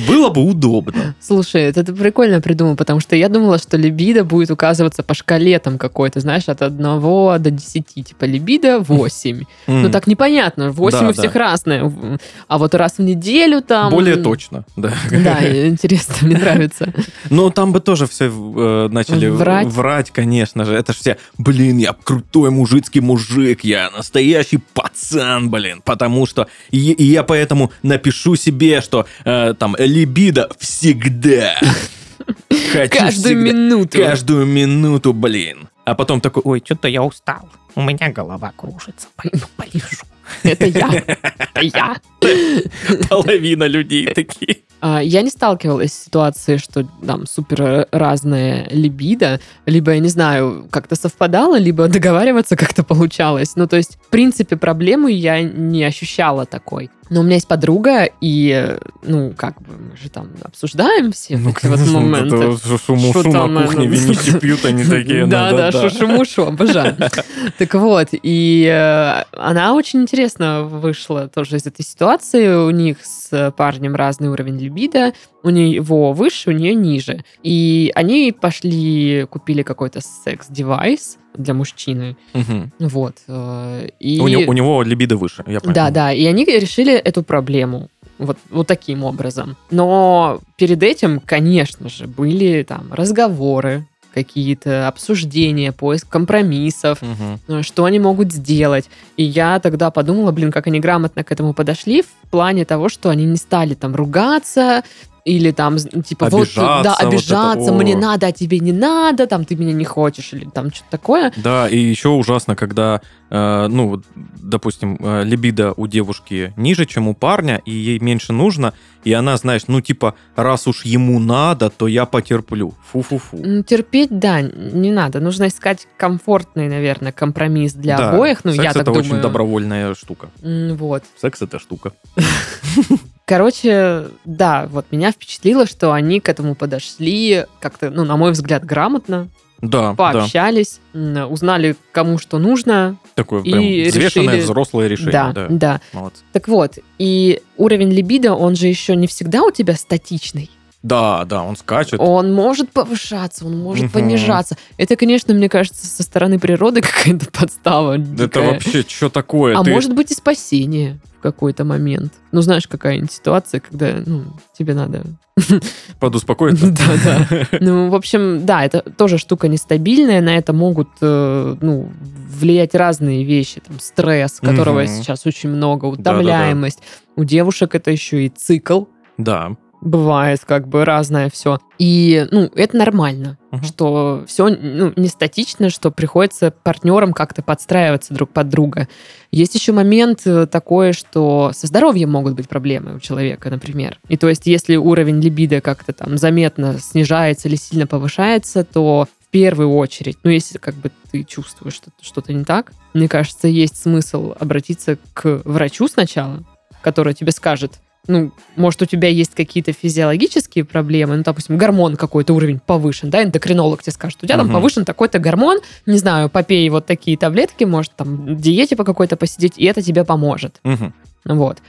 Было 0.08 0.30
бы 0.30 0.42
удобно. 0.42 1.16
Слушай, 1.20 1.63
это 1.63 1.84
ты 1.84 1.94
прикольно 1.94 2.42
придумал, 2.42 2.75
потому 2.75 3.00
что 3.00 3.16
я 3.16 3.30
думала, 3.30 3.58
что 3.58 3.78
либидо 3.78 4.24
будет 4.24 4.50
указываться 4.50 5.04
по 5.04 5.13
шкале 5.13 5.60
там 5.60 5.78
какой-то, 5.78 6.20
знаешь, 6.20 6.44
от 6.48 6.62
1 6.62 6.78
до 6.78 7.52
10. 7.52 7.86
Типа 7.86 8.25
либидо 8.25 8.80
8. 8.80 9.44
Ну 9.68 9.86
М, 9.86 9.92
так 9.92 10.08
непонятно, 10.08 10.72
8 10.72 11.00
Да, 11.00 11.10
у 11.10 11.13
всех 11.13 11.34
да. 11.34 11.40
разное. 11.40 12.20
А 12.48 12.58
вот 12.58 12.74
раз 12.75 12.98
в 12.98 13.02
неделю 13.02 13.62
там... 13.62 13.92
Более 13.92 14.16
точно, 14.16 14.63
да. 14.75 14.94
Да, 15.12 15.68
интересно, 15.68 16.16
мне 16.22 16.38
нравится. 16.38 16.92
Ну, 17.30 17.50
там 17.50 17.72
бы 17.72 17.80
тоже 17.80 18.06
все 18.08 18.25
э, 18.25 18.88
начали 18.90 19.28
Врать. 19.28 19.68
врать, 19.68 20.12
конечно 20.12 20.66
же. 20.66 20.74
Это 20.75 20.94
ж 20.94 20.98
все, 20.98 21.18
блин, 21.38 21.78
я 21.78 21.96
крутой 22.04 22.52
мужицкий 22.52 23.02
мужик, 23.02 23.63
я 23.63 23.90
настоящий 23.92 24.60
пацан, 24.74 25.50
блин. 25.50 25.82
Потому 25.84 26.25
что... 26.25 26.48
И, 26.72 26.92
и 26.92 27.04
я 27.04 27.24
поэтому 27.24 27.72
напишу 27.82 28.36
себе, 28.36 28.82
что 28.82 29.06
э, 29.25 29.54
там 29.58 29.73
либидо 29.80 30.50
всегда. 30.60 31.56
Хочу 32.72 32.89
Каждую 33.00 33.12
всегда- 33.12 33.42
минуту. 33.51 33.98
Каждую 33.98 34.46
минуту, 34.46 35.13
блин. 35.13 35.68
А 35.86 35.96
потом 35.96 36.22
такой, 36.22 36.42
ой, 36.46 36.62
Что-то 36.63 36.88
я 36.88 37.03
устал. 37.03 37.50
У 37.75 37.82
меня 37.82 38.10
голова 38.12 38.53
кружится. 38.56 39.08
Пойду 39.15 39.46
полежу. 39.58 40.03
Это 40.44 40.65
я. 40.68 40.89
Это 40.94 41.62
я. 41.62 41.96
половина 43.10 43.65
людей 43.68 44.08
такие. 44.13 44.58
А, 44.80 45.01
Я 45.01 45.22
не 45.22 45.30
сталкивалась 45.30 45.92
с 45.94 46.03
ситуацией, 46.06 46.58
что 46.58 46.88
там 47.06 47.25
супер 47.25 47.88
разная 47.92 48.68
либидо, 48.70 49.39
либо, 49.65 49.94
я 49.94 50.00
не 50.00 50.10
знаю, 50.10 50.68
как-то 50.70 50.96
совпадало, 50.96 51.58
либо 51.58 51.88
договариваться 51.88 52.56
как-то 52.56 52.84
получалось. 52.84 53.56
Ну, 53.56 53.68
то 53.68 53.77
есть, 53.77 53.98
в 54.06 54.10
принципе, 54.10 54.56
проблемы 54.56 55.12
я 55.12 55.42
не 55.42 55.84
ощущала 55.84 56.46
такой. 56.46 56.89
Но 57.13 57.20
у 57.20 57.24
меня 57.24 57.36
есть 57.36 57.48
подруга, 57.48 58.10
и, 58.22 58.50
э, 58.50 58.79
ну, 59.03 59.36
как 59.38 59.62
бы, 59.62 59.74
мы 59.77 59.96
же 59.98 60.10
там 60.10 60.32
обсуждаем 60.41 61.12
все 61.12 61.38
Ну, 61.38 61.51
эти 61.51 61.60
конечно, 61.60 61.86
вот 62.00 62.01
моменты. 62.01 62.36
это 62.38 62.48
вот 62.48 62.82
шуму-шу 62.82 63.20
Что 63.20 63.32
там, 63.32 63.53
на 63.53 63.63
кухне, 63.67 63.86
э, 63.86 63.89
виниши 63.89 64.39
пьют, 64.41 64.65
они 64.65 64.84
такие. 64.84 65.27
Да, 65.27 65.51
да, 65.51 65.72
шушу-мушу, 65.72 66.48
обожаю. 66.48 66.98
Так 67.60 67.75
вот, 67.75 68.10
и 68.13 68.65
э, 68.67 69.24
она 69.32 69.75
очень 69.75 70.01
интересно 70.01 70.63
вышла 70.63 71.27
тоже 71.27 71.58
из 71.58 71.67
этой 71.67 71.86
ситуации. 71.86 72.48
У 72.48 72.72
них 72.72 72.98
с 73.03 73.51
парнем 73.55 73.93
разный 73.96 74.29
уровень 74.29 74.58
либидо. 74.58 75.13
У 75.43 75.50
него 75.50 76.13
выше, 76.13 76.50
у 76.50 76.53
нее 76.53 76.73
ниже. 76.73 77.23
И 77.43 77.91
они 77.95 78.31
пошли, 78.31 79.27
купили 79.29 79.62
какой-то 79.62 80.00
секс-девайс 80.01 81.17
для 81.36 81.53
мужчины. 81.53 82.15
Мгм. 82.34 82.71
Вот. 82.79 83.17
э, 83.27 83.89
И... 83.99 84.19
У, 84.19 84.27
него, 84.27 84.43
у 84.47 84.53
него 84.53 84.84
либидо 84.84 85.17
выше, 85.17 85.43
я 85.47 85.60
понял. 85.60 85.73
Да, 85.73 85.89
да, 85.89 86.13
и 86.13 86.25
они 86.25 86.45
решили 86.45 86.93
эту 86.93 87.23
проблему 87.23 87.89
вот, 88.17 88.38
вот 88.49 88.67
таким 88.67 89.03
образом. 89.03 89.58
Но 89.69 90.39
перед 90.58 90.82
этим, 90.82 91.19
конечно 91.19 91.89
же, 91.89 92.08
были 92.08 92.63
там 92.63 92.93
разговоры, 92.93 93.86
какие-то 94.13 94.88
обсуждения, 94.88 95.71
поиск 95.71 96.08
компромиссов, 96.08 96.99
э, 97.47 97.62
что 97.63 97.86
они 97.86 97.99
могут 97.99 98.32
сделать. 98.32 98.89
И 99.17 99.23
я 99.23 99.60
тогда 99.60 99.91
подумала, 99.91 100.32
блин, 100.32 100.51
как 100.51 100.67
они 100.67 100.79
грамотно 100.79 101.23
к 101.23 101.32
этому 101.32 101.53
подошли 101.53 102.03
в 102.03 102.29
плане 102.29 102.63
того, 102.65 102.89
что 102.89 103.10
они 103.10 103.25
не 103.25 103.38
стали 103.38 103.73
там 103.73 103.95
ругаться, 103.95 104.84
или 105.25 105.51
там, 105.51 105.77
типа, 105.77 106.29
вот, 106.29 106.41
Обижаться, 106.41 106.83
да, 106.83 106.89
вот 106.91 106.99
это, 106.99 107.07
обижаться, 107.07 107.73
мне 107.73 107.95
надо, 107.95 108.27
а 108.27 108.31
тебе 108.31 108.59
не 108.59 108.73
надо, 108.73 109.25
там, 109.27 109.45
ты 109.45 109.55
меня 109.55 109.73
не 109.73 109.86
хочешь, 109.86 110.33
или 110.33 110.45
там 110.45 110.71
что-то 110.71 110.91
такое. 110.91 111.31
Да, 111.38 111.67
и 111.67 111.77
еще 111.77 112.09
ужасно, 112.09 112.55
когда, 112.55 113.01
э, 113.29 113.67
ну, 113.69 114.01
допустим, 114.15 114.97
э, 114.99 115.23
либидо 115.23 115.73
у 115.77 115.88
девушки 115.88 116.53
ниже, 116.57 116.86
чем 116.86 117.07
у 117.07 117.13
парня, 117.13 117.62
и 117.63 117.71
ей 117.71 117.99
меньше 117.99 118.33
нужно, 118.33 118.73
и 119.05 119.13
она, 119.13 119.38
знаешь, 119.38 119.63
ну, 119.67 119.79
типа, 119.81 120.15
раз 120.36 120.67
уж 120.67 120.83
ему 120.83 121.19
надо, 121.19 121.69
то 121.69 121.88
я 121.88 122.05
потерплю. 122.05 122.73
Фу-фу-фу. 122.91 123.63
Терпеть, 123.63 124.17
да, 124.19 124.41
не 124.41 124.91
надо. 124.91 125.19
Нужно 125.21 125.47
искать 125.47 125.88
комфортный, 125.97 126.67
наверное, 126.67 127.12
компромисс 127.12 127.73
для 127.73 127.97
Да, 127.97 128.12
обоих. 128.12 128.43
Ну, 128.43 128.51
секс 128.51 128.63
я 128.63 128.73
так 128.73 128.81
это 128.83 128.91
думаю. 128.91 129.05
очень 129.05 129.21
добровольная 129.21 129.95
штука. 129.95 130.29
Вот. 130.41 131.03
Секс 131.21 131.41
это 131.41 131.59
штука. 131.59 131.93
Короче, 133.38 134.10
да, 134.26 134.67
вот 134.69 134.86
меня 134.91 135.12
впечатлило, 135.12 135.65
что 135.65 135.91
они 135.91 136.19
к 136.19 136.30
этому 136.30 136.54
подошли 136.54 137.46
как-то, 137.60 137.89
ну, 137.89 138.04
на 138.06 138.15
мой 138.15 138.32
взгляд, 138.32 138.63
грамотно, 138.63 139.28
Да, 139.60 139.89
да. 139.89 139.93
пообщались, 139.96 140.80
м, 140.93 141.32
узнали, 141.32 141.76
кому 141.91 142.19
что 142.19 142.38
нужно. 142.38 142.98
Такое 143.15 143.41
И 143.41 143.52
прям 143.52 143.63
взвешенное 143.89 144.28
решили- 144.36 144.41
взрослое 144.43 144.88
решение. 144.88 145.12
да, 145.13 145.32
Да, 145.34 145.48
да. 145.50 145.82
Молодцы. 145.93 146.22
Так 146.32 146.48
вот, 146.48 146.78
и 147.00 147.41
уровень 147.58 147.89
либидо, 147.91 148.36
он 148.36 148.56
же 148.56 148.67
еще 148.67 148.96
не 148.96 149.08
всегда 149.08 149.41
у 149.41 149.50
тебя 149.50 149.74
статичный. 149.78 150.52
Да, 150.84 151.26
да, 151.26 151.41
он 151.41 151.56
скачет. 151.58 152.00
Он 152.00 152.32
может 152.36 152.69
повышаться, 152.69 153.48
он 153.48 153.58
может 153.58 153.86
Мгм. 153.86 153.93
понижаться. 153.93 154.58
Это, 154.78 154.96
конечно, 154.96 155.34
мне 155.34 155.50
кажется, 155.50 155.88
со 155.88 156.04
стороны 156.04 156.38
природы 156.38 156.82
какая-то 157.17 157.32
подстава. 157.32 157.93
Это 157.93 158.04
дикая. 158.28 158.52
вообще 158.52 158.86
что 158.88 159.10
такое? 159.10 159.58
А 159.58 159.63
Ты- 159.63 159.72
может 159.72 159.96
быть 159.96 160.12
и 160.12 160.13
спасение 160.13 161.00
какой-то 161.23 161.63
момент. 161.63 162.13
Ну, 162.31 162.41
знаешь, 162.41 162.67
какая-нибудь 162.67 163.12
ситуация, 163.12 163.62
когда 163.62 163.95
ну, 164.05 164.25
тебе 164.57 164.73
надо... 164.75 165.03
подуспокоиться? 165.99 166.71
Да, 166.71 166.93
да. 167.03 167.47
Ну, 167.62 167.89
в 167.89 167.95
общем, 167.95 168.45
да, 168.45 168.65
это 168.65 168.81
тоже 168.81 169.17
штука 169.17 169.47
нестабильная, 169.47 170.21
на 170.21 170.38
это 170.38 170.51
могут 170.53 170.89
э, 171.01 171.55
ну, 171.62 171.89
влиять 172.29 172.75
разные 172.75 173.23
вещи. 173.23 173.62
Там, 173.65 173.79
стресс, 173.79 174.39
которого 174.41 174.86
сейчас 174.86 175.25
очень 175.25 175.49
много, 175.49 175.86
утомляемость. 175.86 176.79
У 177.15 177.23
девушек 177.23 177.73
это 177.73 177.89
еще 177.89 178.25
и 178.25 178.29
цикл. 178.29 178.83
Да. 179.17 179.55
Бывает 179.84 180.39
как 180.46 180.67
бы 180.69 180.86
разное 180.86 181.30
все. 181.30 181.60
И, 181.78 182.26
ну, 182.32 182.50
это 182.56 182.78
нормально, 182.78 183.38
Мгм. 183.52 183.63
что 183.63 184.24
все 184.28 184.48
ну, 184.48 184.93
не 184.96 185.10
статично, 185.10 185.69
что 185.69 185.91
приходится 185.91 186.52
партнерам 186.52 187.12
как-то 187.12 187.41
подстраиваться 187.41 188.13
друг 188.13 188.30
под 188.30 188.48
друга. 188.48 188.88
Есть 189.30 189.56
еще 189.56 189.74
момент 189.74 190.22
э, 190.26 190.48
такой, 190.48 190.93
что 190.93 191.52
со 191.54 191.67
здоровьем 191.67 192.12
могут 192.12 192.34
быть 192.34 192.48
проблемы 192.48 192.96
у 192.96 193.00
человека, 193.00 193.50
например. 193.50 194.00
И 194.08 194.15
то 194.15 194.30
есть, 194.30 194.46
если 194.46 194.78
уровень 194.78 195.19
либидо 195.19 195.60
как-то 195.60 195.91
там 195.91 196.17
заметно 196.17 196.80
снижается 196.80 197.50
или 197.50 197.58
сильно 197.58 197.86
повышается, 197.86 198.63
то 198.63 199.08
в 199.19 199.28
первую 199.32 199.74
очередь, 199.74 200.17
ну, 200.24 200.30
если 200.32 200.60
как 200.60 200.76
бы 200.76 200.91
ты 201.12 201.24
чувствуешь, 201.24 201.74
что 201.74 201.91
что-то 202.02 202.32
не 202.32 202.46
так, 202.46 202.72
мне 202.93 203.10
кажется, 203.10 203.50
есть 203.50 203.82
смысл 203.82 204.34
обратиться 204.39 204.98
к 205.13 205.41
врачу 205.43 205.89
сначала, 205.89 206.39
который 206.82 207.13
тебе 207.13 207.32
скажет, 207.32 207.80
ну, 208.08 208.32
может, 208.58 208.82
у 208.82 208.86
тебя 208.86 209.08
есть 209.08 209.34
какие-то 209.34 209.72
физиологические 209.72 210.66
проблемы, 210.66 211.16
ну, 211.16 211.24
допустим, 211.24 211.58
гормон 211.58 211.96
какой-то 211.96 212.34
уровень 212.34 212.60
повышен, 212.60 213.10
да, 213.10 213.24
эндокринолог 213.24 213.82
тебе 213.82 213.94
скажет, 213.94 214.20
у 214.22 214.26
тебя 214.26 214.36
там 214.38 214.48
Мгм. 214.48 214.56
повышен 214.56 214.84
такой-то 214.86 215.20
гормон, 215.20 215.60
не 215.86 215.98
знаю, 215.98 216.30
попей 216.30 216.68
вот 216.70 216.86
такие 216.86 217.18
таблетки, 217.18 217.63
может, 217.63 217.96
там, 217.96 218.38
диете 218.38 218.76
по 218.76 218.84
какой-то 218.84 219.16
посидеть, 219.16 219.54
и 219.58 219.66
это 219.66 219.82
тебе 219.82 220.04
поможет. 220.04 220.60
Мгм. 220.63 220.94
Вот. 221.26 221.60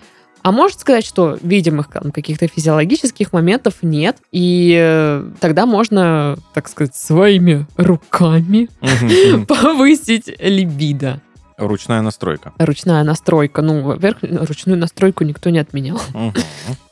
А 0.42 0.52
может 0.52 0.80
сказать, 0.80 1.06
что 1.06 1.38
видимых 1.40 1.88
там, 1.88 2.10
каких-то 2.10 2.48
физиологических 2.48 3.32
моментов 3.32 3.76
нет, 3.82 4.16
и 4.32 4.76
э, 4.78 5.30
тогда 5.40 5.64
можно, 5.66 6.36
так 6.52 6.68
сказать, 6.68 6.94
своими 6.96 7.66
руками 7.76 8.68
повысить 9.46 10.30
либидо. 10.40 11.20
Ручная 11.56 12.02
настройка. 12.02 12.52
Ручная 12.58 13.04
настройка. 13.04 13.62
Ну, 13.62 13.82
во-первых, 13.82 14.48
ручную 14.48 14.78
настройку 14.78 15.24
никто 15.24 15.50
не 15.50 15.58
отменял. 15.58 16.00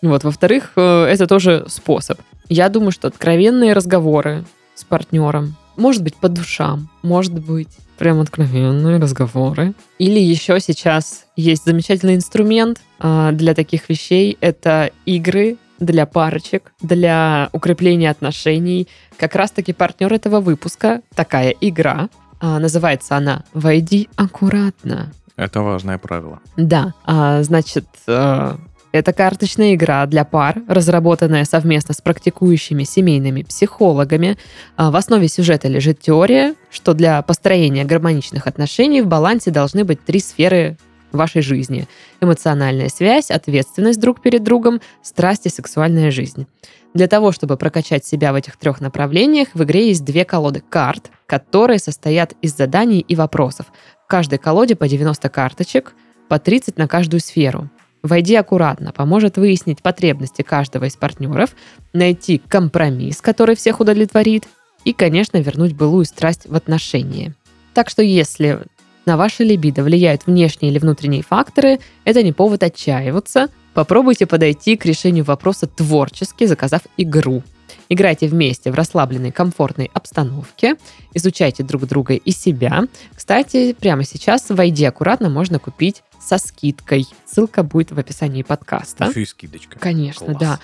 Вот, 0.01 0.25
во-вторых, 0.25 0.73
э, 0.77 1.05
это 1.05 1.27
тоже 1.27 1.65
способ. 1.69 2.21
Я 2.49 2.69
думаю, 2.69 2.93
что 2.93 3.09
откровенные 3.09 3.73
разговоры 3.73 4.45
с 4.75 4.85
партнером, 4.85 5.57
может 5.77 6.03
быть, 6.03 6.17
по 6.17 6.29
душам, 6.29 6.91
может 7.03 7.33
быть, 7.33 7.69
прям 7.99 8.21
откровенные 8.21 8.99
разговоры. 8.99 9.75
Или 9.99 10.19
еще 10.19 10.59
сейчас 10.61 11.27
есть 11.37 11.65
замечательный 11.65 12.17
инструмент 12.17 12.81
а, 12.99 13.33
для 13.33 13.55
таких 13.55 13.89
вещей. 13.89 14.37
Это 14.41 14.91
игры 15.07 15.57
для 15.79 16.07
парочек, 16.07 16.73
для 16.81 17.49
укрепления 17.53 18.11
отношений. 18.11 18.89
Как 19.17 19.35
раз-таки 19.35 19.73
партнер 19.73 20.13
этого 20.13 20.41
выпуска, 20.41 21.03
такая 21.15 21.55
игра, 21.61 22.09
а, 22.43 22.59
называется 22.59 23.17
она 23.17 23.45
«Войди 23.55 24.09
аккуратно». 24.17 25.13
Это 25.37 25.61
важное 25.61 25.97
правило. 25.97 26.41
Да, 26.57 26.93
а, 27.05 27.43
значит, 27.45 27.87
э, 28.09 28.57
это 28.91 29.13
карточная 29.13 29.75
игра 29.75 30.05
для 30.07 30.25
пар, 30.25 30.61
разработанная 30.67 31.45
совместно 31.45 31.95
с 31.95 32.01
практикующими 32.01 32.83
семейными 32.83 33.43
психологами. 33.43 34.37
А, 34.77 34.91
В 34.91 34.97
основе 34.97 35.29
сюжета 35.29 35.69
лежит 35.69 36.01
теория, 36.01 36.57
что 36.69 36.95
для 36.95 37.23
построения 37.23 37.85
гармоничных 37.85 38.49
отношений 38.49 39.03
в 39.03 39.07
балансе 39.07 39.53
должны 39.53 39.85
быть 39.85 40.05
три 40.05 40.19
сферы 40.19 40.77
вашей 41.13 41.43
жизни. 41.43 41.87
Эмоциональная 42.21 42.89
связь, 42.89 43.31
ответственность 43.31 44.01
друг 44.01 44.21
перед 44.21 44.43
другом, 44.43 44.81
страсть 45.03 45.47
и 45.47 45.51
сексуальная 45.51 46.11
жизнь. 46.11 46.49
Для 46.95 47.07
того, 47.07 47.33
чтобы 47.33 47.57
прокачать 47.57 48.05
себя 48.05 48.33
в 48.33 48.35
этих 48.35 48.57
трех 48.57 48.81
направлениях, 48.81 49.49
в 49.55 49.63
игре 49.63 49.89
есть 49.89 50.05
две 50.05 50.25
колоды 50.25 50.63
карт, 50.67 51.11
которые 51.27 51.79
состоят 51.79 52.35
из 52.43 52.55
заданий 52.55 53.01
и 53.01 53.17
вопросов. 53.17 53.67
В 54.05 54.09
каждой 54.09 54.39
колоде 54.39 54.77
по 54.77 54.87
90 54.87 55.29
карточек, 55.31 55.95
по 56.29 56.39
30 56.39 56.77
на 56.77 56.89
каждую 56.89 57.21
сферу. 57.21 57.71
Войди 58.03 58.35
аккуратно, 58.35 58.93
поможет 58.93 59.39
выяснить 59.39 59.81
потребности 59.81 60.43
каждого 60.43 60.87
из 60.87 60.97
партнеров, 60.97 61.55
найти 61.93 62.39
компромисс, 62.39 63.21
который 63.21 63.55
всех 63.55 63.81
удовлетворит, 63.81 64.49
и, 64.85 64.93
конечно, 64.93 65.39
вернуть 65.39 65.75
былую 65.75 66.05
страсть 66.05 66.47
в 66.47 66.55
отношения. 66.55 67.35
Так 67.73 67.89
что 67.89 68.03
если 68.03 68.61
на 69.07 69.17
ваше 69.17 69.45
либидо 69.45 69.83
влияют 69.83 70.27
внешние 70.27 70.73
или 70.73 70.79
внутренние 70.79 71.23
факторы, 71.23 71.79
это 72.05 72.23
не 72.23 72.33
повод 72.33 72.63
отчаиваться. 72.63 73.49
Попробуйте 73.75 74.27
подойти 74.27 74.77
к 74.77 74.85
решению 74.85 75.25
вопроса 75.25 75.67
творчески, 75.67 76.45
заказав 76.47 76.83
игру. 76.97 77.43
Играйте 77.89 78.27
вместе 78.27 78.71
в 78.71 78.75
расслабленной, 78.75 79.33
комфортной 79.33 79.91
обстановке, 79.93 80.77
изучайте 81.15 81.63
друг 81.63 81.87
друга 81.87 82.15
и 82.15 82.31
себя. 82.31 82.85
Кстати, 83.15 83.73
прямо 83.75 84.05
сейчас 84.05 84.47
«Войди 84.51 84.85
аккуратно» 84.85 85.29
можно 85.29 85.59
купить 85.59 86.03
со 86.21 86.39
скидкой. 86.39 87.07
Ссылка 87.27 87.63
будет 87.63 87.91
в 87.93 87.99
описании 87.99 88.43
подкаста. 88.43 89.07
Еще 89.07 89.23
и 89.23 89.27
скидочка. 89.27 89.79
Конечно, 89.79 90.27
Класс. 90.27 90.39
да. 90.39 90.59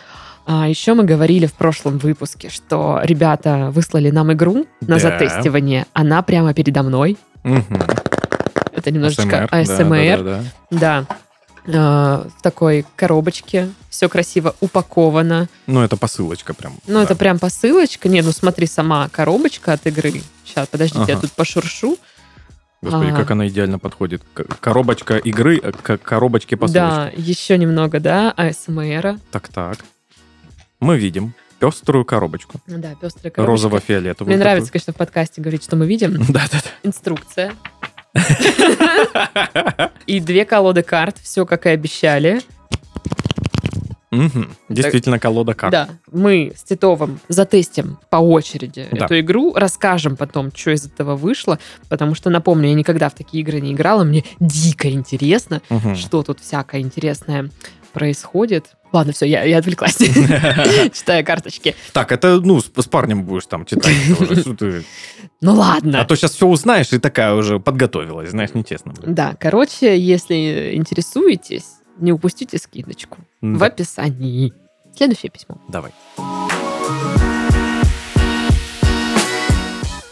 А 0.47 0.68
еще 0.68 0.94
мы 0.94 1.05
говорили 1.05 1.44
в 1.47 1.53
прошлом 1.53 1.99
выпуске, 1.99 2.49
что 2.49 3.01
ребята 3.03 3.71
выслали 3.75 4.11
нам 4.11 4.33
игру 4.33 4.66
на 4.81 4.99
Да. 4.99 5.11
затестивание. 5.11 5.85
Она 5.92 6.23
прямо 6.23 6.55
передо 6.55 6.83
мной. 6.83 7.18
Мгм. 7.42 7.83
Это 8.73 8.90
немножечко 8.90 9.47
ASMR. 9.51 10.16
да, 10.16 10.23
да, 10.23 10.23
да, 10.23 10.42
Да. 10.71 11.07
да. 11.09 11.16
А, 11.74 12.26
в 12.38 12.42
такой 12.42 12.87
коробочке. 12.96 13.68
Все 13.90 14.09
красиво 14.09 14.54
упаковано. 14.61 15.48
Ну, 15.66 15.81
это 15.81 15.96
посылочка 15.96 16.54
прям. 16.54 16.74
Ну, 16.87 16.94
да. 16.94 17.02
это 17.02 17.16
прям 17.16 17.38
посылочка. 17.38 18.09
Не, 18.09 18.22
ну 18.22 18.33
смотри, 18.33 18.66
сама 18.66 19.09
коробочка 19.09 19.72
от 19.72 19.87
игры. 19.87 20.22
Сейчас, 20.44 20.68
подождите, 20.68 21.04
я 21.09 21.14
Ага. 21.14 21.22
тут 21.22 21.33
пошуршу. 21.33 21.98
Господи, 22.81 23.09
Ага. 23.11 23.16
как 23.16 23.31
она 23.33 23.48
идеально 23.48 23.78
подходит. 23.78 24.22
Коробочка 24.61 25.16
игры 25.16 25.59
э, 25.62 25.72
к 25.72 25.98
коробочке 25.98 26.57
посылочки. 26.57 26.87
Да, 26.88 27.11
еще 27.16 27.59
немного, 27.59 27.98
да, 28.00 28.31
АСМР. 28.37 29.18
Так-так. 29.33 29.78
Мы 30.81 30.96
видим 30.96 31.35
пеструю 31.59 32.04
коробочку. 32.04 32.61
Да, 32.68 32.94
пестрая 32.94 33.33
коробочка. 33.33 33.42
Розово-фиолетовую. 33.42 34.28
Мне 34.33 34.38
нравится, 34.38 34.70
конечно, 34.70 34.92
в 34.92 34.96
подкасте 34.96 35.40
говорить, 35.40 35.64
что 35.64 35.74
мы 35.74 35.87
видим. 35.88 36.16
Да-да-да. 36.28 36.70
Инструкция. 36.85 37.52
И 40.07 40.21
две 40.21 40.44
колоды 40.44 40.83
карт, 40.83 41.16
все 41.23 41.44
как 41.47 41.66
и 41.66 41.71
обещали. 41.71 42.40
Мгм. 44.11 44.57
Действительно, 44.71 45.18
колода 45.18 45.53
карт. 45.53 45.71
Да, 45.73 45.88
мы 46.11 46.53
с 46.57 46.62
Титовым 46.62 47.21
затестим 47.29 47.99
по 48.09 48.16
очереди 48.16 48.88
Да. 48.90 49.05
эту 49.05 49.21
игру, 49.21 49.53
расскажем 49.55 50.16
потом, 50.16 50.51
что 50.55 50.71
из 50.71 50.87
этого 50.87 51.14
вышло, 51.14 51.59
потому 51.90 52.14
что, 52.14 52.31
напомню, 52.31 52.71
я 52.71 52.75
никогда 52.75 53.11
в 53.11 53.14
такие 53.14 53.42
игры 53.42 53.61
не 53.61 53.73
играла, 53.73 54.05
мне 54.05 54.25
дико 54.40 54.90
интересно, 54.90 55.61
Мгм. 55.68 55.94
что 55.94 56.23
тут 56.23 56.40
всякое 56.40 56.81
интересное 56.81 57.51
происходит. 57.92 58.71
Ладно, 58.92 59.12
все, 59.12 59.27
я, 59.27 59.44
я 59.44 59.59
отвлеклась, 59.59 59.96
читая 60.92 61.22
карточки. 61.22 61.74
Так, 61.92 62.11
это, 62.11 62.40
ну, 62.40 62.61
с, 62.61 62.70
с 62.74 62.87
парнем 62.87 63.24
будешь 63.24 63.46
там 63.46 63.64
читать. 63.64 63.94
Ну 65.40 65.55
ладно. 65.55 66.01
А 66.01 66.05
то 66.05 66.16
сейчас 66.16 66.33
все 66.33 66.48
узнаешь, 66.48 66.92
и 66.92 66.98
такая 66.98 67.33
уже 67.33 67.61
подготовилась, 67.61 68.31
знаешь, 68.31 68.55
нечестно. 68.55 68.92
Да, 69.07 69.37
короче, 69.38 69.96
если 69.96 70.72
интересуетесь, 70.74 71.66
не 71.98 72.11
упустите 72.12 72.59
скидочку 72.59 73.18
в 73.40 73.62
описании. 73.62 74.53
Следующее 74.96 75.31
письмо. 75.31 75.61
Давай. 75.68 75.92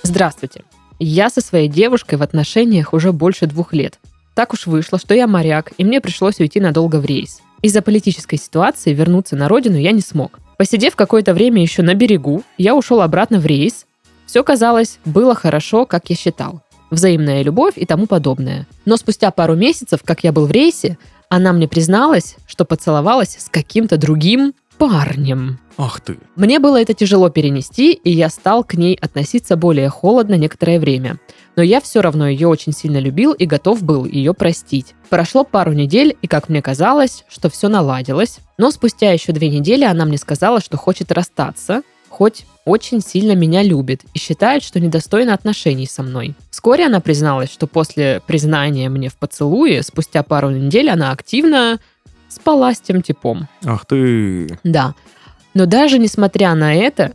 Здравствуйте. 0.05 0.63
Я 1.01 1.29
со 1.29 1.41
своей 1.41 1.69
девушкой 1.69 2.15
в 2.15 2.23
отношениях 2.23 2.93
уже 2.95 3.13
больше 3.13 3.47
двух 3.47 3.73
лет. 3.73 3.99
Так 4.35 4.53
уж 4.53 4.67
вышло, 4.67 4.99
что 4.99 5.15
я 5.15 5.27
моряк, 5.27 5.73
и 5.77 5.85
мне 5.85 6.01
пришлось 6.01 6.39
уйти 6.39 6.61
надолго 6.61 6.97
в 7.01 7.05
рейс. 7.05 7.41
Из-за 7.63 7.83
политической 7.83 8.37
ситуации 8.37 8.93
вернуться 8.93 9.37
на 9.37 9.49
родину 9.49 9.77
я 9.77 9.93
не 9.93 10.01
смог. 10.01 10.39
Посидев 10.59 10.97
какое-то 10.97 11.35
время 11.35 11.63
еще 11.63 11.83
на 11.83 11.95
берегу, 11.95 12.43
я 12.59 12.75
ушел 12.75 13.03
обратно 13.03 13.39
в 13.39 13.47
рейс. 13.47 13.87
Все 14.27 14.43
казалось, 14.43 14.99
было 15.05 15.35
хорошо, 15.35 15.87
как 15.87 16.11
я 16.11 16.17
считал. 16.17 16.63
Взаимная 16.91 17.43
любовь 17.43 17.75
и 17.77 17.85
тому 17.85 18.07
подобное. 18.07 18.67
Но 18.85 18.97
спустя 18.97 19.31
пару 19.31 19.55
месяцев, 19.55 20.01
как 20.05 20.25
я 20.25 20.33
был 20.33 20.47
в 20.47 20.51
рейсе, 20.51 20.99
она 21.29 21.53
мне 21.53 21.67
призналась, 21.67 22.37
что 22.47 22.65
поцеловалась 22.65 23.37
с 23.39 23.49
каким-то 23.49 23.97
другим 23.97 24.55
парнем. 24.79 25.59
Ах 25.79 26.01
ты. 26.01 26.19
Мне 26.37 26.59
было 26.59 26.81
это 26.81 26.95
тяжело 26.95 27.29
перенести, 27.29 27.93
и 27.93 28.11
я 28.11 28.31
стал 28.31 28.65
к 28.65 28.75
ней 28.75 28.95
относиться 28.95 29.57
более 29.57 29.89
холодно 29.89 30.35
некоторое 30.35 30.81
время. 30.81 31.19
Но 31.55 31.63
я 31.63 31.81
все 31.81 32.01
равно 32.01 32.29
ее 32.29 32.49
очень 32.49 32.73
сильно 32.73 32.99
любил 32.99 33.33
и 33.33 33.47
готов 33.47 33.83
был 33.83 34.05
ее 34.05 34.35
простить. 34.35 34.95
Прошло 35.11 35.45
пару 35.45 35.73
недель, 35.73 36.17
и 36.23 36.27
как 36.27 36.49
мне 36.49 36.63
казалось, 36.63 37.25
что 37.29 37.51
все 37.51 37.69
наладилось. 37.69 38.39
Но 38.59 38.71
спустя 38.71 39.13
еще 39.13 39.33
две 39.33 39.49
недели 39.49 39.85
она 39.85 40.05
мне 40.05 40.19
сказала, 40.19 40.61
что 40.61 40.77
хочет 40.77 41.13
расстаться, 41.13 41.83
хоть 42.09 42.47
очень 42.65 43.01
сильно 43.01 43.33
меня 43.33 43.63
любит 43.63 44.03
и 44.15 44.19
считает, 44.19 44.63
что 44.63 44.81
недостойна 44.81 45.35
отношений 45.35 45.87
со 45.87 46.03
мной. 46.03 46.35
Вскоре 46.51 46.87
она 46.87 47.01
призналась, 47.01 47.51
что 47.51 47.67
после 47.67 48.21
признания 48.27 48.89
мне 48.89 49.09
в 49.09 49.17
поцелуе, 49.17 49.83
спустя 49.83 50.23
пару 50.23 50.51
недель 50.51 50.91
она 50.91 51.13
активно 51.13 51.79
спала 52.29 52.75
с 52.75 52.81
тем 52.81 53.03
типом. 53.03 53.49
Ах 53.65 53.87
ты. 53.87 54.59
Да. 54.65 54.95
Но 55.55 55.67
даже 55.67 55.99
несмотря 55.99 56.55
на 56.55 56.75
это, 56.75 57.13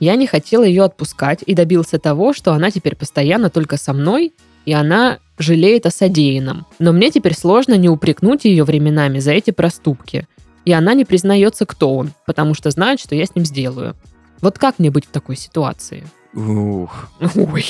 я 0.00 0.14
не 0.16 0.26
хотела 0.26 0.64
ее 0.64 0.84
отпускать 0.84 1.42
и 1.44 1.54
добился 1.54 1.98
того, 1.98 2.32
что 2.32 2.52
она 2.52 2.70
теперь 2.70 2.96
постоянно 2.96 3.50
только 3.50 3.76
со 3.76 3.92
мной, 3.92 4.32
и 4.64 4.72
она 4.72 5.18
жалеет 5.38 5.86
о 5.86 5.90
содеянном. 5.90 6.66
Но 6.78 6.92
мне 6.92 7.10
теперь 7.10 7.34
сложно 7.34 7.74
не 7.74 7.88
упрекнуть 7.88 8.44
ее 8.44 8.64
временами 8.64 9.18
за 9.18 9.32
эти 9.32 9.50
проступки. 9.50 10.28
И 10.64 10.72
она 10.72 10.94
не 10.94 11.04
признается, 11.04 11.64
кто 11.64 11.94
он, 11.94 12.12
потому 12.26 12.54
что 12.54 12.70
знает, 12.70 13.00
что 13.00 13.14
я 13.14 13.24
с 13.24 13.34
ним 13.34 13.44
сделаю. 13.44 13.96
Вот 14.40 14.58
как 14.58 14.78
мне 14.78 14.90
быть 14.90 15.06
в 15.06 15.10
такой 15.10 15.36
ситуации? 15.36 16.06
Ух. 16.34 17.08
Ой, 17.34 17.64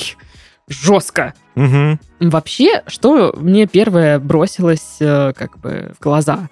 жестко. 0.69 1.35
Мгм. 1.55 2.01
Вообще, 2.21 2.83
что 2.87 3.35
мне 3.39 3.67
первое 3.67 4.19
бросилось 4.19 4.97
э, 5.01 5.33
как 5.37 5.59
бы 5.59 5.93
в 5.99 6.03
глаза? 6.03 6.49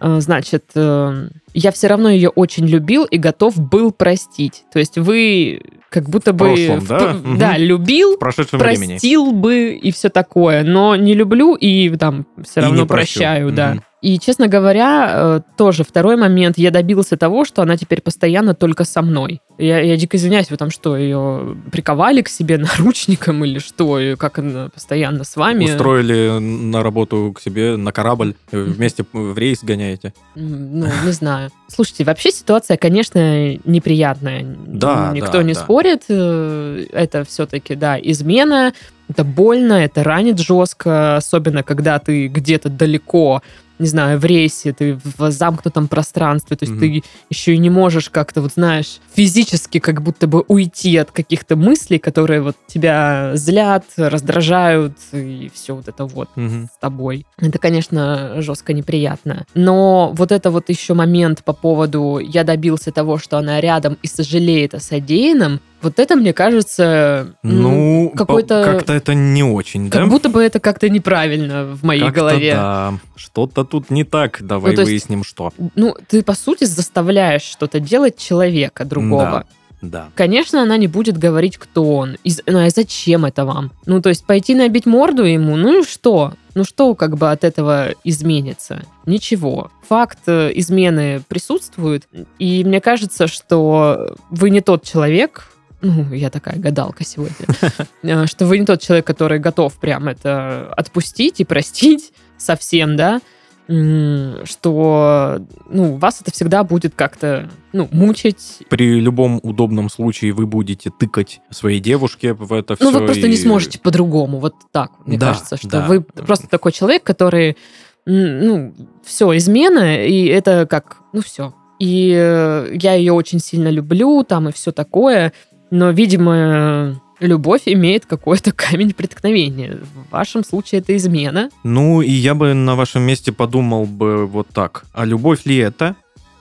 Э, 0.00 0.20
Значит, 0.20 0.70
э, 0.74 1.28
я 1.54 1.72
все 1.72 1.86
равно 1.88 2.08
ее 2.08 2.28
очень 2.28 2.66
любил 2.66 3.04
и 3.04 3.18
готов 3.18 3.58
был 3.58 3.90
простить. 3.92 4.64
То 4.72 4.78
есть 4.78 4.98
вы 4.98 5.60
как 5.90 6.08
будто 6.08 6.32
бы... 6.32 6.46
прошлом, 6.46 6.80
в 6.80 6.88
да? 6.88 7.14
Мгм. 7.14 7.38
Да, 7.38 7.56
любил, 7.56 8.16
В 8.16 8.18
прошедшем 8.18 8.58
времени. 8.58 8.92
простил 8.92 9.32
бы 9.32 9.70
и 9.72 9.90
все 9.90 10.08
такое, 10.10 10.62
но 10.62 10.96
не 10.96 11.14
люблю 11.14 11.54
и 11.54 11.88
там 11.96 12.26
все 12.44 12.60
И 12.60 12.62
равно 12.64 12.82
не 12.82 12.86
прощу. 12.86 13.14
прощаю, 13.14 13.52
да. 13.52 13.78
И, 14.00 14.16
честно 14.20 14.46
говоря, 14.46 15.10
э, 15.12 15.40
тоже 15.56 15.82
второй 15.82 16.14
момент, 16.16 16.56
я 16.56 16.70
добился 16.70 17.16
того, 17.16 17.44
что 17.44 17.62
она 17.62 17.76
теперь 17.76 18.00
постоянно 18.00 18.54
только 18.54 18.84
со 18.84 19.02
мной. 19.02 19.40
Я, 19.58 19.80
я 19.80 19.96
дико 19.96 20.16
извиняюсь, 20.16 20.50
вы 20.50 20.56
там 20.56 20.70
что, 20.70 20.96
ее 20.96 21.56
приковали 21.72 22.22
к 22.22 22.28
себе 22.28 22.58
наручником 22.78 23.44
или 23.44 23.58
что? 23.58 23.98
И 23.98 24.14
как 24.14 24.38
она 24.38 24.68
постоянно 24.68 25.24
с 25.24 25.34
вами? 25.34 25.64
Устроили 25.64 26.38
на 26.38 26.84
работу 26.84 27.32
к 27.36 27.40
себе 27.40 27.76
на 27.76 27.90
корабль, 27.90 28.34
э, 28.52 28.62
вместе 28.62 29.04
в 29.12 29.36
рейс 29.36 29.64
гоняете. 29.64 30.14
Ну, 30.36 30.86
не 31.04 31.10
знаю. 31.10 31.37
Слушайте, 31.68 32.04
вообще 32.04 32.30
ситуация, 32.30 32.76
конечно, 32.76 33.54
неприятная. 33.64 34.44
Да, 34.66 35.10
Никто 35.14 35.32
да, 35.38 35.42
не 35.42 35.54
да. 35.54 35.60
спорит. 35.60 36.04
э, 36.08 36.86
Это 36.92 37.24
все-таки, 37.24 37.74
да, 37.74 37.98
измена. 38.00 38.72
Это 39.08 39.24
больно, 39.24 39.72
это 39.72 40.04
ранит 40.04 40.38
жестко, 40.38 41.16
особенно 41.16 41.62
когда 41.62 41.98
ты 41.98 42.28
где-то 42.28 42.68
далеко, 42.68 43.42
не 43.78 43.86
знаю, 43.86 44.18
в 44.18 44.24
рейсе, 44.24 44.72
ты 44.72 44.98
в 45.16 45.30
замкнутом 45.30 45.86
пространстве, 45.88 46.56
то 46.56 46.64
есть 46.64 46.72
Мгм. 46.72 46.80
ты 46.80 47.02
еще 47.30 47.54
и 47.54 47.58
не 47.58 47.70
можешь 47.70 48.10
как-то, 48.10 48.42
вот 48.42 48.52
знаешь, 48.54 48.98
физически 49.14 49.78
как 49.78 50.02
будто 50.02 50.26
бы 50.26 50.44
уйти 50.48 50.96
от 50.96 51.12
каких-то 51.12 51.54
мыслей, 51.56 51.98
которые 51.98 52.42
вот 52.42 52.56
тебя 52.66 53.30
злят, 53.34 53.84
раздражают, 53.96 54.98
и 55.12 55.50
все 55.54 55.74
вот 55.76 55.88
это 55.88 56.04
вот 56.06 56.28
Мгм. 56.36 56.68
с 56.74 56.78
тобой. 56.78 57.24
Это, 57.38 57.58
конечно, 57.58 58.42
жестко 58.42 58.72
неприятно. 58.72 59.46
Но 59.54 60.12
вот 60.12 60.32
это 60.32 60.50
вот 60.50 60.68
еще 60.68 60.94
момент 60.94 61.44
по 61.44 61.52
поводу 61.52 62.18
«я 62.18 62.42
добился 62.44 62.90
того, 62.90 63.16
что 63.18 63.38
она 63.38 63.60
рядом 63.60 63.96
и 64.02 64.06
сожалеет 64.08 64.74
о 64.74 64.80
содеянном», 64.80 65.60
вот 65.82 65.98
это, 65.98 66.16
мне 66.16 66.32
кажется, 66.32 67.34
Ну, 67.42 68.12
какой-то... 68.16 68.62
как-то 68.64 68.92
это 68.92 69.14
не 69.14 69.42
очень, 69.42 69.90
Как 69.90 70.02
да? 70.04 70.06
будто 70.08 70.28
бы 70.28 70.42
это 70.42 70.60
как-то 70.60 70.88
неправильно 70.88 71.64
в 71.74 71.84
моей 71.84 72.02
Как-то 72.02 72.20
голове. 72.20 72.54
Да, 72.54 72.94
что-то 73.16 73.64
тут 73.64 73.90
не 73.90 74.04
так. 74.04 74.38
Давай 74.40 74.72
Ну, 74.72 74.76
то 74.76 74.82
есть- 74.82 74.90
выясним, 74.90 75.24
что. 75.24 75.52
Ну, 75.74 75.94
ты, 76.08 76.22
по 76.22 76.34
сути, 76.34 76.64
заставляешь 76.64 77.42
что-то 77.42 77.80
делать 77.80 78.16
человека 78.16 78.84
другого. 78.84 79.44
Да. 79.80 80.08
Конечно, 80.16 80.60
она 80.62 80.76
не 80.76 80.88
будет 80.88 81.18
говорить, 81.18 81.56
кто 81.56 81.84
он. 81.98 82.16
И, 82.24 82.32
ну, 82.46 82.66
а 82.66 82.68
зачем 82.70 83.24
это 83.24 83.44
вам? 83.44 83.70
Ну, 83.86 84.02
то 84.02 84.08
есть 84.08 84.26
пойти 84.26 84.56
набить 84.56 84.86
морду 84.86 85.22
ему, 85.22 85.54
ну 85.56 85.80
и 85.82 85.84
что? 85.86 86.32
Ну 86.54 86.64
что 86.64 86.96
как 86.96 87.16
бы 87.16 87.30
от 87.30 87.44
этого 87.44 87.90
изменится? 88.02 88.82
Ничего. 89.06 89.70
Факт 89.88 90.18
э, 90.26 90.50
измены 90.56 91.22
присутствует, 91.28 92.08
и 92.40 92.64
мне 92.64 92.80
кажется, 92.80 93.28
что 93.28 94.16
вы 94.30 94.50
не 94.50 94.60
тот 94.60 94.82
человек, 94.82 95.46
ну, 95.80 96.12
я 96.12 96.30
такая 96.30 96.58
гадалка 96.58 97.04
сегодня, 97.04 97.36
э, 98.02 98.26
что 98.26 98.46
вы 98.46 98.58
не 98.58 98.66
тот 98.66 98.80
человек, 98.80 99.06
который 99.06 99.38
готов 99.38 99.74
прям 99.78 100.08
это 100.08 100.72
отпустить 100.76 101.40
и 101.40 101.44
простить 101.44 102.12
совсем, 102.38 102.96
да, 102.96 103.20
что, 103.68 105.42
ну, 105.68 105.96
вас 105.96 106.22
это 106.22 106.32
всегда 106.32 106.64
будет 106.64 106.94
как-то, 106.94 107.50
ну, 107.74 107.86
мучить, 107.92 108.62
При 108.70 108.98
любом 108.98 109.40
удобном 109.42 109.90
случае 109.90 110.32
вы 110.32 110.46
будете 110.46 110.88
тыкать 110.90 111.42
своей 111.50 111.78
девушке 111.78 112.32
в 112.32 112.54
это 112.54 112.76
все. 112.76 112.84
Ну, 112.90 112.98
вы 112.98 113.04
просто 113.04 113.28
не 113.28 113.36
сможете 113.36 113.78
по-другому. 113.78 114.38
Вот 114.38 114.54
так, 114.72 114.92
мне 115.04 115.18
Да, 115.18 115.28
кажется, 115.28 115.58
что 115.58 115.68
да. 115.68 115.86
вы 115.86 116.00
просто 116.00 116.48
такой 116.48 116.72
человек, 116.72 117.02
который, 117.02 117.58
ну, 118.06 118.74
все, 119.04 119.36
измена, 119.36 120.02
и 120.02 120.24
это 120.24 120.66
как, 120.66 121.02
ну, 121.12 121.20
все. 121.20 121.52
И 121.78 122.12
э, 122.16 122.70
я 122.72 122.94
ее 122.94 123.12
очень 123.12 123.38
сильно 123.38 123.68
люблю, 123.68 124.24
там, 124.24 124.48
и 124.48 124.52
все 124.52 124.72
такое, 124.72 125.32
но, 125.70 125.90
видимо, 125.90 127.00
любовь 127.20 127.62
имеет 127.66 128.06
какой-то 128.06 128.52
камень 128.52 128.94
преткновения. 128.94 129.78
В 130.08 130.12
вашем 130.12 130.44
случае 130.44 130.80
это 130.80 130.96
измена. 130.96 131.50
Ну, 131.64 132.02
и 132.02 132.10
я 132.10 132.34
бы 132.34 132.54
на 132.54 132.76
вашем 132.76 133.02
месте 133.02 133.32
подумал 133.32 133.86
бы 133.86 134.26
вот 134.26 134.48
так. 134.48 134.84
А 134.92 135.04
любовь 135.04 135.46
ли 135.46 135.56
это? 135.56 135.96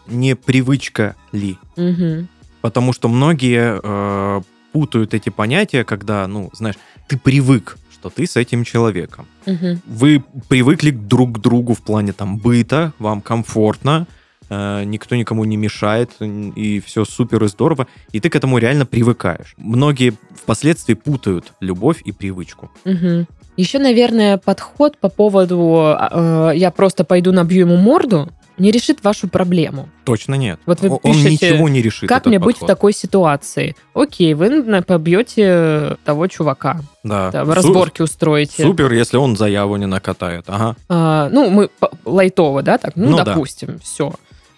Не 0.07 0.35
привычка 0.35 1.15
ли? 1.31 1.57
Мгм. 1.75 2.27
Потому 2.61 2.93
что 2.93 3.09
многие 3.09 3.79
э, 3.81 4.41
путают 4.71 5.13
эти 5.13 5.29
понятия, 5.29 5.83
когда, 5.83 6.27
ну, 6.27 6.49
знаешь, 6.53 6.75
ты 7.07 7.17
привык, 7.17 7.77
что 7.91 8.09
ты 8.09 8.27
с 8.27 8.35
этим 8.35 8.63
человеком. 8.63 9.25
Мгм. 9.45 9.81
Вы 9.85 10.23
привыкли 10.47 10.91
друг 10.91 11.37
к 11.37 11.39
другу 11.39 11.73
в 11.73 11.81
плане 11.81 12.13
там 12.13 12.37
быта, 12.37 12.93
вам 12.99 13.21
комфортно, 13.21 14.07
никто 14.49 15.15
никому 15.15 15.43
не 15.43 15.57
мешает, 15.57 16.11
и 16.21 16.79
все 16.79 17.03
супер 17.03 17.43
и 17.43 17.47
здорово, 17.47 17.87
и 18.11 18.19
ты 18.19 18.29
к 18.29 18.35
этому 18.35 18.57
реально 18.57 18.85
привыкаешь. 18.85 19.55
Многие 19.57 20.13
впоследствии 20.35 20.93
путают 20.93 21.53
любовь 21.59 22.01
и 22.05 22.11
привычку. 22.11 22.71
Мгм. 22.85 23.27
Еще, 23.57 23.79
наверное, 23.79 24.37
подход 24.37 24.97
по 24.99 25.09
поводу 25.09 25.97
э, 26.11 26.51
«я 26.55 26.69
просто 26.71 27.03
пойду 27.03 27.31
набью 27.31 27.61
ему 27.61 27.75
морду» 27.75 28.29
не 28.57 28.71
решит 28.71 29.03
вашу 29.03 29.27
проблему. 29.27 29.89
Точно 30.03 30.35
нет. 30.35 30.59
Вот 30.65 30.81
вы 30.81 30.89
Он 30.91 30.99
пишете, 30.99 31.51
ничего 31.53 31.69
не 31.69 31.81
решит. 31.81 32.09
Как 32.09 32.25
мне 32.25 32.39
быть 32.39 32.57
в 32.57 32.59
подход. 32.61 32.67
такой 32.75 32.93
ситуации? 32.93 33.75
Окей, 33.93 34.33
вы 34.33 34.81
побьете 34.83 35.97
того 36.05 36.27
чувака, 36.27 36.81
Да. 37.03 37.31
там, 37.31 37.47
Су- 37.47 37.53
разборки 37.53 38.01
устроите. 38.01 38.63
Супер, 38.63 38.91
если 38.93 39.17
он 39.17 39.35
заяву 39.37 39.75
не 39.77 39.85
накатает. 39.85 40.45
Ага. 40.47 40.75
А, 40.89 41.29
ну, 41.29 41.49
мы 41.49 41.69
лайтово, 42.05 42.61
да, 42.63 42.77
так, 42.77 42.95
ну, 42.95 43.09
Ну 43.11 43.17
да. 43.17 43.25
допустим, 43.25 43.79
все. 43.83 44.13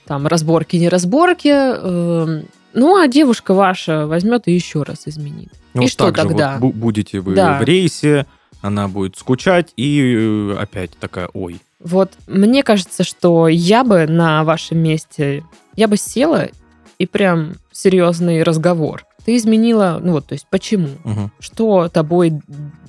Там 0.06 0.28
разборки, 0.28 0.76
не 0.78 0.90
разборки. 0.90 1.50
эм, 1.50 2.46
ну, 2.74 3.02
а 3.02 3.08
девушка 3.08 3.54
ваша 3.54 4.08
возьмет 4.08 4.48
и 4.48 4.54
еще 4.54 4.84
раз 4.84 5.04
изменит. 5.08 5.50
Ну, 5.74 5.84
И 5.84 5.88
что 5.88 6.08
же 6.08 6.14
тогда? 6.14 6.58
вот 6.60 6.70
бу- 6.72 6.74
будете 6.74 7.20
вы 7.20 7.36
Да. 7.36 7.60
в 7.60 7.64
рейсе, 7.64 8.26
она 8.62 8.88
будет 8.88 9.18
скучать, 9.18 9.74
и 9.78 10.02
э, 10.18 10.56
опять 10.60 10.92
такая, 11.00 11.30
ой. 11.34 11.60
Вот 11.80 12.14
мне 12.28 12.64
кажется, 12.64 13.04
что 13.04 13.48
я 13.48 13.84
бы 13.84 14.06
на 14.06 14.44
вашем 14.44 14.80
месте, 14.80 15.44
я 15.76 15.88
бы 15.88 15.98
села 15.98 16.50
и 16.98 17.06
прям 17.06 17.54
серьезный 17.72 18.44
разговор. 18.44 19.06
Ты 19.26 19.36
изменила, 19.38 20.00
ну 20.02 20.14
вот, 20.14 20.28
то 20.28 20.34
есть 20.34 20.48
почему? 20.50 20.90
Мгм. 21.04 21.32
Что 21.40 21.88
тобой 21.88 22.42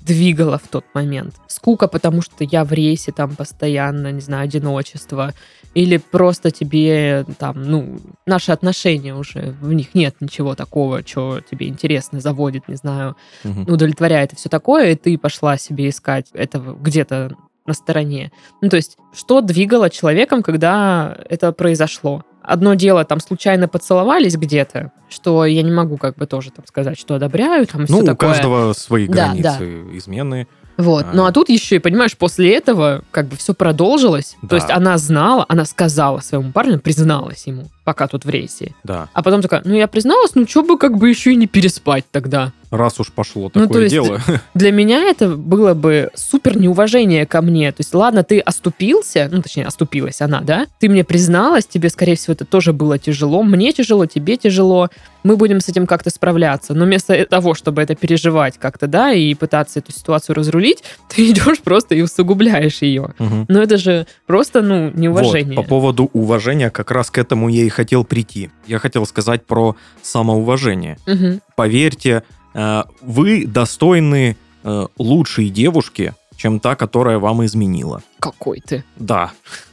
двигало 0.07 0.59
в 0.59 0.66
тот 0.68 0.85
момент? 0.94 1.35
Скука, 1.46 1.87
потому 1.87 2.22
что 2.22 2.44
я 2.44 2.64
в 2.64 2.72
рейсе 2.72 3.12
там 3.12 3.37
постоянно, 3.37 4.11
не 4.11 4.20
знаю, 4.20 4.44
одиночество. 4.44 5.35
Или 5.74 5.98
просто 5.98 6.50
тебе 6.50 7.24
там, 7.38 7.62
ну, 7.62 8.00
наши 8.26 8.50
отношения 8.50 9.14
уже, 9.14 9.55
в 9.61 9.72
них 9.72 9.94
нет 9.94 10.16
ничего 10.20 10.57
такого, 10.57 11.07
что 11.07 11.40
тебе 11.48 11.68
интересно, 11.68 12.20
заводит, 12.20 12.66
не 12.66 12.74
знаю, 12.74 13.16
Мгм. 13.44 13.72
удовлетворяет 13.72 14.33
и 14.33 14.37
все 14.37 14.48
такое, 14.48 14.90
и 14.92 14.94
ты 14.96 15.16
пошла 15.16 15.57
себе 15.59 15.88
искать 15.88 16.26
этого 16.33 16.74
где-то 16.74 17.37
на 17.66 17.75
стороне. 17.75 18.33
Ну, 18.61 18.68
то 18.68 18.77
есть, 18.77 18.96
что 19.12 19.40
двигало 19.40 19.90
человеком, 19.90 20.42
когда 20.42 21.16
это 21.29 21.53
произошло? 21.53 22.25
Одно 22.42 22.75
дело, 22.75 23.05
там, 23.05 23.20
случайно 23.20 23.68
поцеловались 23.68 24.37
где-то, 24.37 24.92
что 25.09 25.44
я 25.44 25.62
не 25.62 25.70
могу 25.70 25.99
как 25.99 26.16
бы 26.16 26.27
тоже 26.27 26.51
там 26.51 26.66
сказать, 26.66 26.99
что 26.99 27.14
одобряю, 27.14 27.66
там, 27.66 27.83
Ну, 27.83 27.87
все 27.87 27.96
у 27.99 28.07
такое. 28.07 28.31
каждого 28.31 28.73
свои 28.73 29.07
Да, 29.07 29.29
границы 29.29 29.85
измены. 29.96 30.49
Вот. 30.79 31.05
А. 31.05 31.14
Ну, 31.14 31.27
а 31.27 31.33
тут 31.33 31.51
еще 31.51 31.77
и, 31.77 31.79
понимаешь, 31.79 32.16
после 32.16 32.57
этого 32.57 33.05
как 33.11 33.27
бы 33.27 33.37
все 33.37 33.53
продолжилось. 33.53 34.38
Да. 34.40 34.49
То 34.49 34.57
есть 34.57 34.70
она 34.70 34.96
знала, 34.96 35.44
она 35.49 35.66
сказала 35.66 36.20
своему 36.20 36.53
парню, 36.53 36.81
призналась 36.81 37.46
ему, 37.46 37.66
пока 37.85 38.09
тут 38.09 38.25
в 38.25 38.31
рейсе. 38.31 38.75
Да. 38.85 39.09
А 39.12 39.23
потом 39.23 39.42
такая, 39.42 39.61
ну, 39.66 39.75
я 39.75 39.87
призналась, 39.87 40.35
ну, 40.35 40.46
что 40.49 40.62
бы 40.62 40.79
как 40.79 40.96
бы 40.96 41.11
еще 41.11 41.33
и 41.35 41.37
не 41.37 41.46
переспать 41.46 42.07
тогда. 42.11 42.53
Раз 42.71 43.01
уж 43.01 43.11
пошло 43.11 43.51
Ну, 43.55 43.63
такое 43.63 43.69
то 43.69 43.81
есть- 43.81 43.93
дело. 43.93 44.21
Для 44.55 44.71
меня 44.71 45.03
это 45.11 45.29
было 45.35 45.75
бы 45.75 46.11
супер 46.15 46.57
неуважение 46.57 47.27
ко 47.27 47.43
мне. 47.43 47.73
То 47.73 47.81
есть, 47.81 47.93
ладно, 47.95 48.23
ты 48.23 48.39
оступился, 48.39 49.29
ну, 49.33 49.43
точнее, 49.43 49.67
оступилась 49.67 50.21
она, 50.21 50.41
да? 50.41 50.67
Ты 50.79 50.89
мне 50.89 51.03
призналась, 51.03 51.67
тебе, 51.67 51.89
скорее 51.91 52.15
всего, 52.15 52.33
это 52.35 52.45
тоже 52.45 52.73
было 52.73 52.99
тяжело. 52.99 53.43
Мне 53.43 53.73
тяжело, 53.73 54.07
тебе 54.07 54.37
тяжело. 54.37 54.89
Мы 55.23 55.37
будем 55.37 55.61
с 55.61 55.69
этим 55.69 55.87
как-то 55.87 56.11
справляться. 56.11 56.73
Но 56.75 56.85
вместо 56.85 57.27
того, 57.27 57.55
чтобы 57.55 57.83
это 57.83 57.95
переживать 57.97 58.57
как-то, 58.59 58.87
да, 58.87 59.13
и 59.13 59.35
пытаться 59.35 59.81
эту 59.81 59.93
ситуацию 59.93 60.37
разрулить, 60.37 60.85
ты 61.09 61.31
идешь 61.31 61.61
просто 61.61 61.95
и 61.97 62.03
усугубляешь 62.03 62.83
ее. 62.83 63.15
Мгм. 63.19 63.47
Но 63.49 63.61
это 63.63 63.79
же 63.79 64.07
просто, 64.27 64.63
ну, 64.63 64.91
неуважение. 64.95 65.57
Вот, 65.57 65.65
по 65.65 65.69
поводу 65.69 66.09
уважения, 66.13 66.71
как 66.71 66.91
раз 66.93 67.11
к 67.11 67.19
этому 67.19 67.49
я 67.49 67.65
и 67.65 67.69
хотел 67.69 68.05
прийти. 68.05 68.51
Я 68.67 68.79
хотел 68.79 69.05
сказать 69.07 69.45
про 69.45 69.75
самоуважение. 70.03 70.99
Мгм. 71.07 71.41
Поверьте, 71.57 72.11
э, 72.11 72.23
вы 72.55 73.47
достойны 73.47 74.37
э, 74.65 74.87
лучшей 74.99 75.49
девушки, 75.51 76.15
чем 76.37 76.59
та, 76.59 76.75
которая 76.75 77.19
вам 77.19 77.45
изменила. 77.45 78.03
Какой 78.19 78.61
ты. 78.61 78.83
Да. 78.97 79.33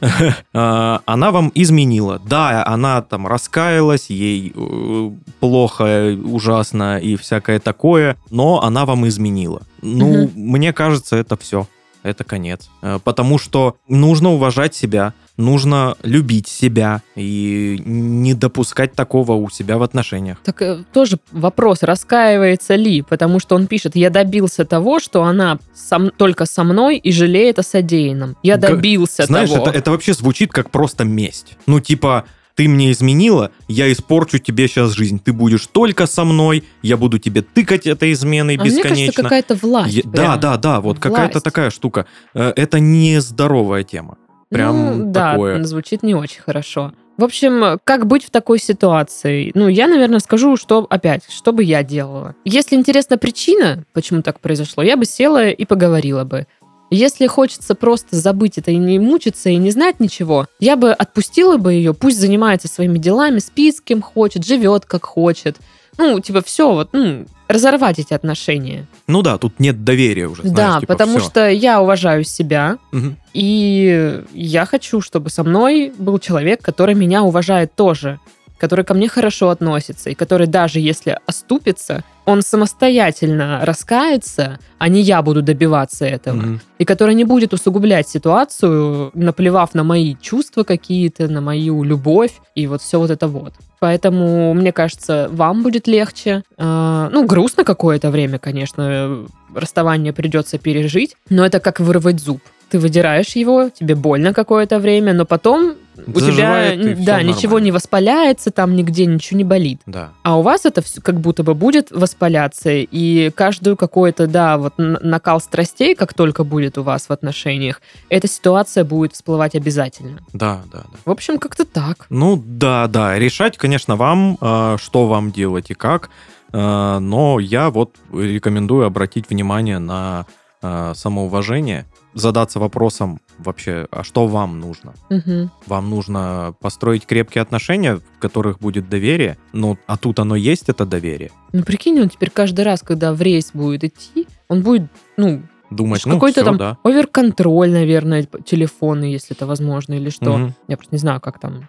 Э, 0.54 0.98
Она 1.06 1.30
вам 1.30 1.50
изменила. 1.54 2.20
Да, 2.26 2.64
она 2.66 3.00
там 3.02 3.26
раскаялась, 3.26 4.10
ей 4.10 4.52
э, 4.54 5.10
плохо, 5.40 6.16
ужасно 6.24 6.98
и 6.98 7.16
всякое 7.16 7.58
такое, 7.58 8.16
но 8.30 8.62
она 8.62 8.84
вам 8.86 9.06
изменила. 9.08 9.62
Ну, 9.82 10.30
мне 10.34 10.72
кажется, 10.72 11.16
это 11.16 11.36
все. 11.36 11.66
Это 12.02 12.24
конец. 12.24 12.68
Э, 12.82 12.98
Потому 13.02 13.38
что 13.38 13.76
нужно 13.88 14.30
уважать 14.32 14.74
себя, 14.74 15.12
нужно 15.38 15.96
любить 16.02 16.48
себя 16.48 17.02
и 17.16 17.80
не 17.86 18.34
допускать 18.34 18.92
такого 18.92 19.32
у 19.32 19.48
себя 19.48 19.78
в 19.78 19.82
отношениях. 19.82 20.38
Так 20.44 20.60
э, 20.60 20.84
тоже 20.92 21.18
вопрос, 21.32 21.82
раскаивается 21.82 22.74
ли, 22.74 23.00
потому 23.02 23.40
что 23.40 23.54
он 23.54 23.66
пишет, 23.66 23.96
я 23.96 24.10
добился 24.10 24.64
того, 24.66 25.00
что 25.00 25.22
она 25.22 25.58
сам, 25.74 26.10
только 26.10 26.44
со 26.44 26.64
мной 26.64 26.98
и 26.98 27.12
жалеет 27.12 27.58
о 27.58 27.62
содеянном. 27.62 28.36
Я 28.42 28.56
добился 28.56 29.24
Знаешь, 29.24 29.48
того. 29.48 29.66
это, 29.68 29.78
это 29.78 29.90
вообще 29.92 30.12
звучит 30.12 30.52
как 30.52 30.70
просто 30.70 31.04
месть. 31.04 31.56
Ну, 31.66 31.80
типа, 31.80 32.24
ты 32.56 32.68
мне 32.68 32.90
изменила, 32.90 33.52
я 33.68 33.90
испорчу 33.92 34.38
тебе 34.38 34.66
сейчас 34.66 34.90
жизнь. 34.90 35.20
Ты 35.24 35.32
будешь 35.32 35.66
только 35.68 36.06
со 36.08 36.24
мной, 36.24 36.64
я 36.82 36.96
буду 36.96 37.18
тебе 37.20 37.42
тыкать 37.42 37.86
этой 37.86 38.12
изменой 38.12 38.56
А 38.56 38.60
мне 38.60 38.70
бесконечно. 38.70 38.96
кажется, 38.96 39.22
какая-то 39.22 39.54
власть. 39.54 39.94
Я- 39.94 40.02
да, 40.04 40.36
да, 40.36 40.56
да, 40.56 40.80
вот 40.80 40.98
какая-то 40.98 41.40
такая 41.40 41.70
штука. 41.70 42.06
Э, 42.34 42.52
Это 42.56 42.80
нездоровая 42.80 43.84
тема. 43.84 44.16
Прям 44.50 44.98
ну, 44.98 45.12
да, 45.12 45.32
такое. 45.32 45.62
звучит 45.64 46.02
не 46.02 46.14
очень 46.14 46.40
хорошо. 46.40 46.92
В 47.18 47.24
общем, 47.24 47.80
как 47.82 48.06
быть 48.06 48.24
в 48.24 48.30
такой 48.30 48.60
ситуации? 48.60 49.50
Ну, 49.54 49.66
я, 49.66 49.88
наверное, 49.88 50.20
скажу, 50.20 50.56
что 50.56 50.86
опять, 50.88 51.24
что 51.28 51.52
бы 51.52 51.64
я 51.64 51.82
делала. 51.82 52.36
Если 52.44 52.76
интересна 52.76 53.18
причина, 53.18 53.84
почему 53.92 54.22
так 54.22 54.38
произошло, 54.38 54.84
я 54.84 54.96
бы 54.96 55.04
села 55.04 55.48
и 55.48 55.64
поговорила 55.64 56.22
бы. 56.24 56.46
Если 56.90 57.26
хочется 57.26 57.74
просто 57.74 58.16
забыть 58.16 58.56
это 58.56 58.70
и 58.70 58.76
не 58.76 58.98
мучиться, 58.98 59.50
и 59.50 59.56
не 59.56 59.70
знать 59.70 60.00
ничего, 60.00 60.46
я 60.58 60.76
бы 60.76 60.92
отпустила 60.92 61.58
бы 61.58 61.74
ее, 61.74 61.92
пусть 61.92 62.18
занимается 62.18 62.68
своими 62.68 62.98
делами, 62.98 63.40
спит 63.40 63.76
с 63.76 63.80
кем 63.80 64.00
хочет, 64.00 64.46
живет 64.46 64.86
как 64.86 65.04
хочет. 65.04 65.58
Ну, 65.98 66.20
типа, 66.20 66.42
все, 66.42 66.72
вот, 66.72 66.90
ну, 66.92 67.26
разорвать 67.48 67.98
эти 67.98 68.14
отношения. 68.14 68.86
Ну 69.06 69.22
да, 69.22 69.36
тут 69.38 69.58
нет 69.58 69.82
доверия 69.84 70.28
уже, 70.28 70.42
знаешь, 70.42 70.56
да, 70.74 70.80
типа, 70.80 70.92
потому 70.94 71.18
всё. 71.18 71.28
что 71.28 71.48
я 71.48 71.80
уважаю 71.80 72.22
себя, 72.24 72.78
Мгм. 72.92 73.16
и 73.34 74.22
я 74.32 74.64
хочу, 74.64 75.00
чтобы 75.00 75.28
со 75.30 75.42
мной 75.44 75.92
был 75.98 76.18
человек, 76.18 76.62
который 76.62 76.94
меня 76.94 77.22
уважает 77.24 77.74
тоже, 77.74 78.20
который 78.58 78.84
ко 78.84 78.94
мне 78.94 79.08
хорошо 79.08 79.50
относится, 79.50 80.10
и 80.10 80.14
который 80.14 80.46
даже 80.46 80.80
если 80.80 81.18
оступится, 81.26 82.04
он 82.24 82.42
самостоятельно 82.42 83.60
раскается, 83.62 84.58
а 84.78 84.88
не 84.88 85.00
я 85.00 85.22
буду 85.22 85.42
добиваться 85.42 86.04
этого. 86.04 86.36
Мгм. 86.36 86.60
И 86.78 86.84
который 86.84 87.14
не 87.14 87.24
будет 87.24 87.54
усугублять 87.54 88.08
ситуацию, 88.08 89.10
наплевав 89.14 89.74
на 89.74 89.84
мои 89.84 90.14
чувства 90.20 90.64
какие-то, 90.64 91.28
на 91.28 91.40
мою 91.40 91.82
любовь 91.84 92.32
и 92.54 92.66
вот 92.66 92.82
все 92.82 92.98
вот 92.98 93.10
это 93.10 93.28
вот. 93.28 93.54
Поэтому, 93.80 94.52
мне 94.54 94.72
кажется, 94.72 95.28
вам 95.30 95.62
будет 95.62 95.86
легче. 95.86 96.42
А, 96.56 97.08
Ну, 97.12 97.24
грустно 97.26 97.64
какое-то 97.64 98.10
время, 98.10 98.38
конечно, 98.38 99.26
расставание 99.54 100.12
придется 100.12 100.58
пережить, 100.58 101.16
но 101.30 101.46
это 101.46 101.60
как 101.60 101.80
вырвать 101.80 102.20
зуб. 102.20 102.40
Ты 102.70 102.78
выдираешь 102.78 103.36
его, 103.36 103.70
тебе 103.70 103.94
больно 103.94 104.34
какое-то 104.34 104.78
время, 104.78 105.14
но 105.14 105.24
потом 105.24 105.74
у 106.06 106.12
тебя 106.12 106.20
Заживает, 106.20 107.04
да, 107.04 107.22
ничего 107.22 107.58
не 107.58 107.72
воспаляется, 107.72 108.50
там 108.50 108.76
нигде 108.76 109.06
ничего 109.06 109.38
не 109.38 109.44
болит. 109.44 109.80
Да. 109.86 110.10
А 110.22 110.38
у 110.38 110.42
вас 110.42 110.64
это 110.64 110.82
всё 110.82 111.00
как 111.00 111.20
будто 111.20 111.42
бы 111.42 111.54
будет 111.54 111.90
воспаляться, 111.90 112.70
и 112.70 113.30
каждую 113.30 113.76
какой-то, 113.76 114.26
да, 114.26 114.58
вот 114.58 114.74
накал 114.76 115.40
страстей, 115.40 115.94
как 115.94 116.14
только 116.14 116.44
будет 116.44 116.78
у 116.78 116.82
вас 116.82 117.08
в 117.08 117.12
отношениях, 117.12 117.80
эта 118.08 118.28
ситуация 118.28 118.84
будет 118.84 119.14
всплывать 119.14 119.54
обязательно. 119.54 120.20
Да, 120.32 120.62
да, 120.72 120.78
да. 120.92 120.98
В 121.04 121.10
общем, 121.10 121.38
как-то 121.38 121.64
так. 121.64 122.06
Ну 122.10 122.42
да, 122.44 122.86
да, 122.86 123.18
решать, 123.18 123.56
конечно, 123.58 123.96
вам, 123.96 124.38
э, 124.40 124.76
что 124.80 125.06
вам 125.06 125.30
делать 125.32 125.70
и 125.70 125.74
как, 125.74 126.10
э, 126.52 126.98
но 126.98 127.38
я 127.40 127.70
вот 127.70 127.96
рекомендую 128.12 128.86
обратить 128.86 129.30
внимание 129.30 129.78
на 129.78 130.26
э, 130.62 130.92
самоуважение, 130.94 131.86
задаться 132.20 132.58
вопросом 132.58 133.20
вообще, 133.38 133.86
а 133.90 134.04
что 134.04 134.26
вам 134.26 134.60
нужно? 134.60 134.94
Мгм. 135.10 135.50
Вам 135.66 135.90
нужно 135.90 136.54
построить 136.60 137.06
крепкие 137.06 137.42
отношения, 137.42 137.96
в 137.96 138.18
которых 138.18 138.58
будет 138.58 138.88
доверие, 138.88 139.36
ну, 139.52 139.78
а 139.86 139.96
тут 139.96 140.18
оно 140.18 140.36
есть, 140.36 140.68
это 140.68 140.84
доверие. 140.84 141.30
Ну, 141.52 141.62
прикинь, 141.62 142.00
он 142.00 142.08
теперь 142.08 142.30
каждый 142.30 142.64
раз, 142.64 142.82
когда 142.82 143.12
в 143.12 143.22
рейс 143.22 143.50
будет 143.52 143.84
идти, 143.84 144.26
он 144.48 144.62
будет, 144.62 144.82
ну, 145.16 145.42
Думать, 145.70 146.06
ну, 146.06 146.14
какой-то 146.14 146.44
там 146.44 146.56
да. 146.56 146.78
оверконтроль, 146.82 147.70
наверное, 147.70 148.26
телефона, 148.44 149.04
если 149.04 149.36
это 149.36 149.46
возможно, 149.46 149.94
или 149.94 150.08
что. 150.08 150.36
Мгм. 150.36 150.54
Я 150.66 150.76
просто 150.78 150.94
не 150.94 150.98
знаю, 150.98 151.20
как 151.20 151.38
там 151.38 151.68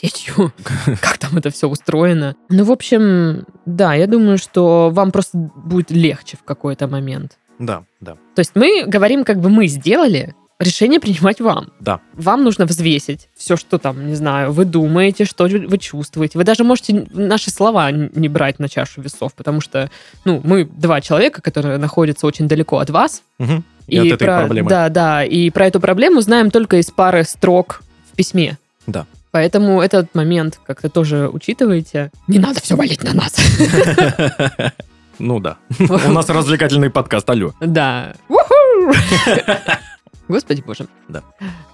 сетью, 0.00 0.52
как 1.00 1.18
там 1.18 1.36
это 1.36 1.50
все 1.50 1.68
устроено. 1.68 2.34
Ну, 2.48 2.64
в 2.64 2.72
общем, 2.72 3.44
да, 3.66 3.94
я 3.94 4.06
думаю, 4.06 4.38
что 4.38 4.90
вам 4.90 5.12
просто 5.12 5.36
будет 5.38 5.90
легче 5.90 6.36
в 6.36 6.44
какой-то 6.44 6.88
момент. 6.88 7.38
Да, 7.60 7.84
да. 8.00 8.16
То 8.34 8.40
есть 8.40 8.52
мы 8.54 8.84
говорим, 8.86 9.24
как 9.24 9.38
бы 9.38 9.48
мы 9.50 9.68
сделали, 9.68 10.34
решение 10.58 11.00
принимать 11.00 11.40
вам. 11.40 11.68
Да. 11.80 12.00
Вам 12.14 12.42
нужно 12.44 12.66
взвесить 12.66 13.28
все, 13.36 13.56
что 13.56 13.78
там, 13.78 14.06
не 14.06 14.14
знаю, 14.14 14.52
вы 14.52 14.64
думаете, 14.64 15.24
что 15.24 15.44
вы 15.44 15.78
чувствуете. 15.78 16.38
Вы 16.38 16.44
даже 16.44 16.64
можете 16.64 17.06
наши 17.12 17.50
слова 17.50 17.90
не 17.90 18.28
брать 18.28 18.58
на 18.58 18.68
чашу 18.68 19.00
весов, 19.00 19.34
потому 19.34 19.60
что, 19.60 19.90
ну, 20.24 20.40
мы 20.44 20.64
два 20.64 21.00
человека, 21.00 21.40
которые 21.40 21.78
находятся 21.78 22.26
очень 22.26 22.48
далеко 22.48 22.78
от 22.78 22.90
вас. 22.90 23.22
Мгм. 23.38 23.64
И, 23.86 23.98
от 23.98 24.06
этой 24.06 24.18
про, 24.18 24.38
проблемы. 24.40 24.68
Да, 24.68 24.88
да, 24.88 25.24
и 25.24 25.50
про 25.50 25.66
эту 25.66 25.80
проблему 25.80 26.20
знаем 26.20 26.50
только 26.50 26.76
из 26.76 26.90
пары 26.90 27.24
строк 27.24 27.82
в 28.12 28.16
письме. 28.16 28.58
Да. 28.86 29.06
Поэтому 29.32 29.80
этот 29.80 30.14
момент 30.14 30.60
как-то 30.66 30.88
тоже 30.88 31.28
учитывайте. 31.28 32.10
Не 32.26 32.38
надо 32.38 32.60
все 32.60 32.76
валить 32.76 33.02
на 33.02 33.14
нас. 33.14 33.36
Ну 35.20 35.38
да. 35.38 35.58
У 35.78 36.12
нас 36.12 36.28
развлекательный 36.28 36.90
подкаст, 36.90 37.28
алло. 37.28 37.52
Да. 37.60 38.14
Господи 40.28 40.62
боже. 40.62 40.86
Да. 41.08 41.22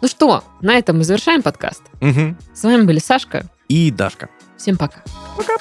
Ну 0.03 0.09
что, 0.09 0.43
на 0.61 0.77
этом 0.77 0.99
мы 0.99 1.05
завершаем 1.05 1.43
подкаст. 1.43 1.83
С 2.01 2.63
вами 2.63 2.83
были 2.83 2.99
Сашка. 2.99 3.47
И 3.69 3.91
Дашка. 3.91 4.29
Всем 4.57 4.77
пока. 4.77 5.03
Пока. 5.37 5.57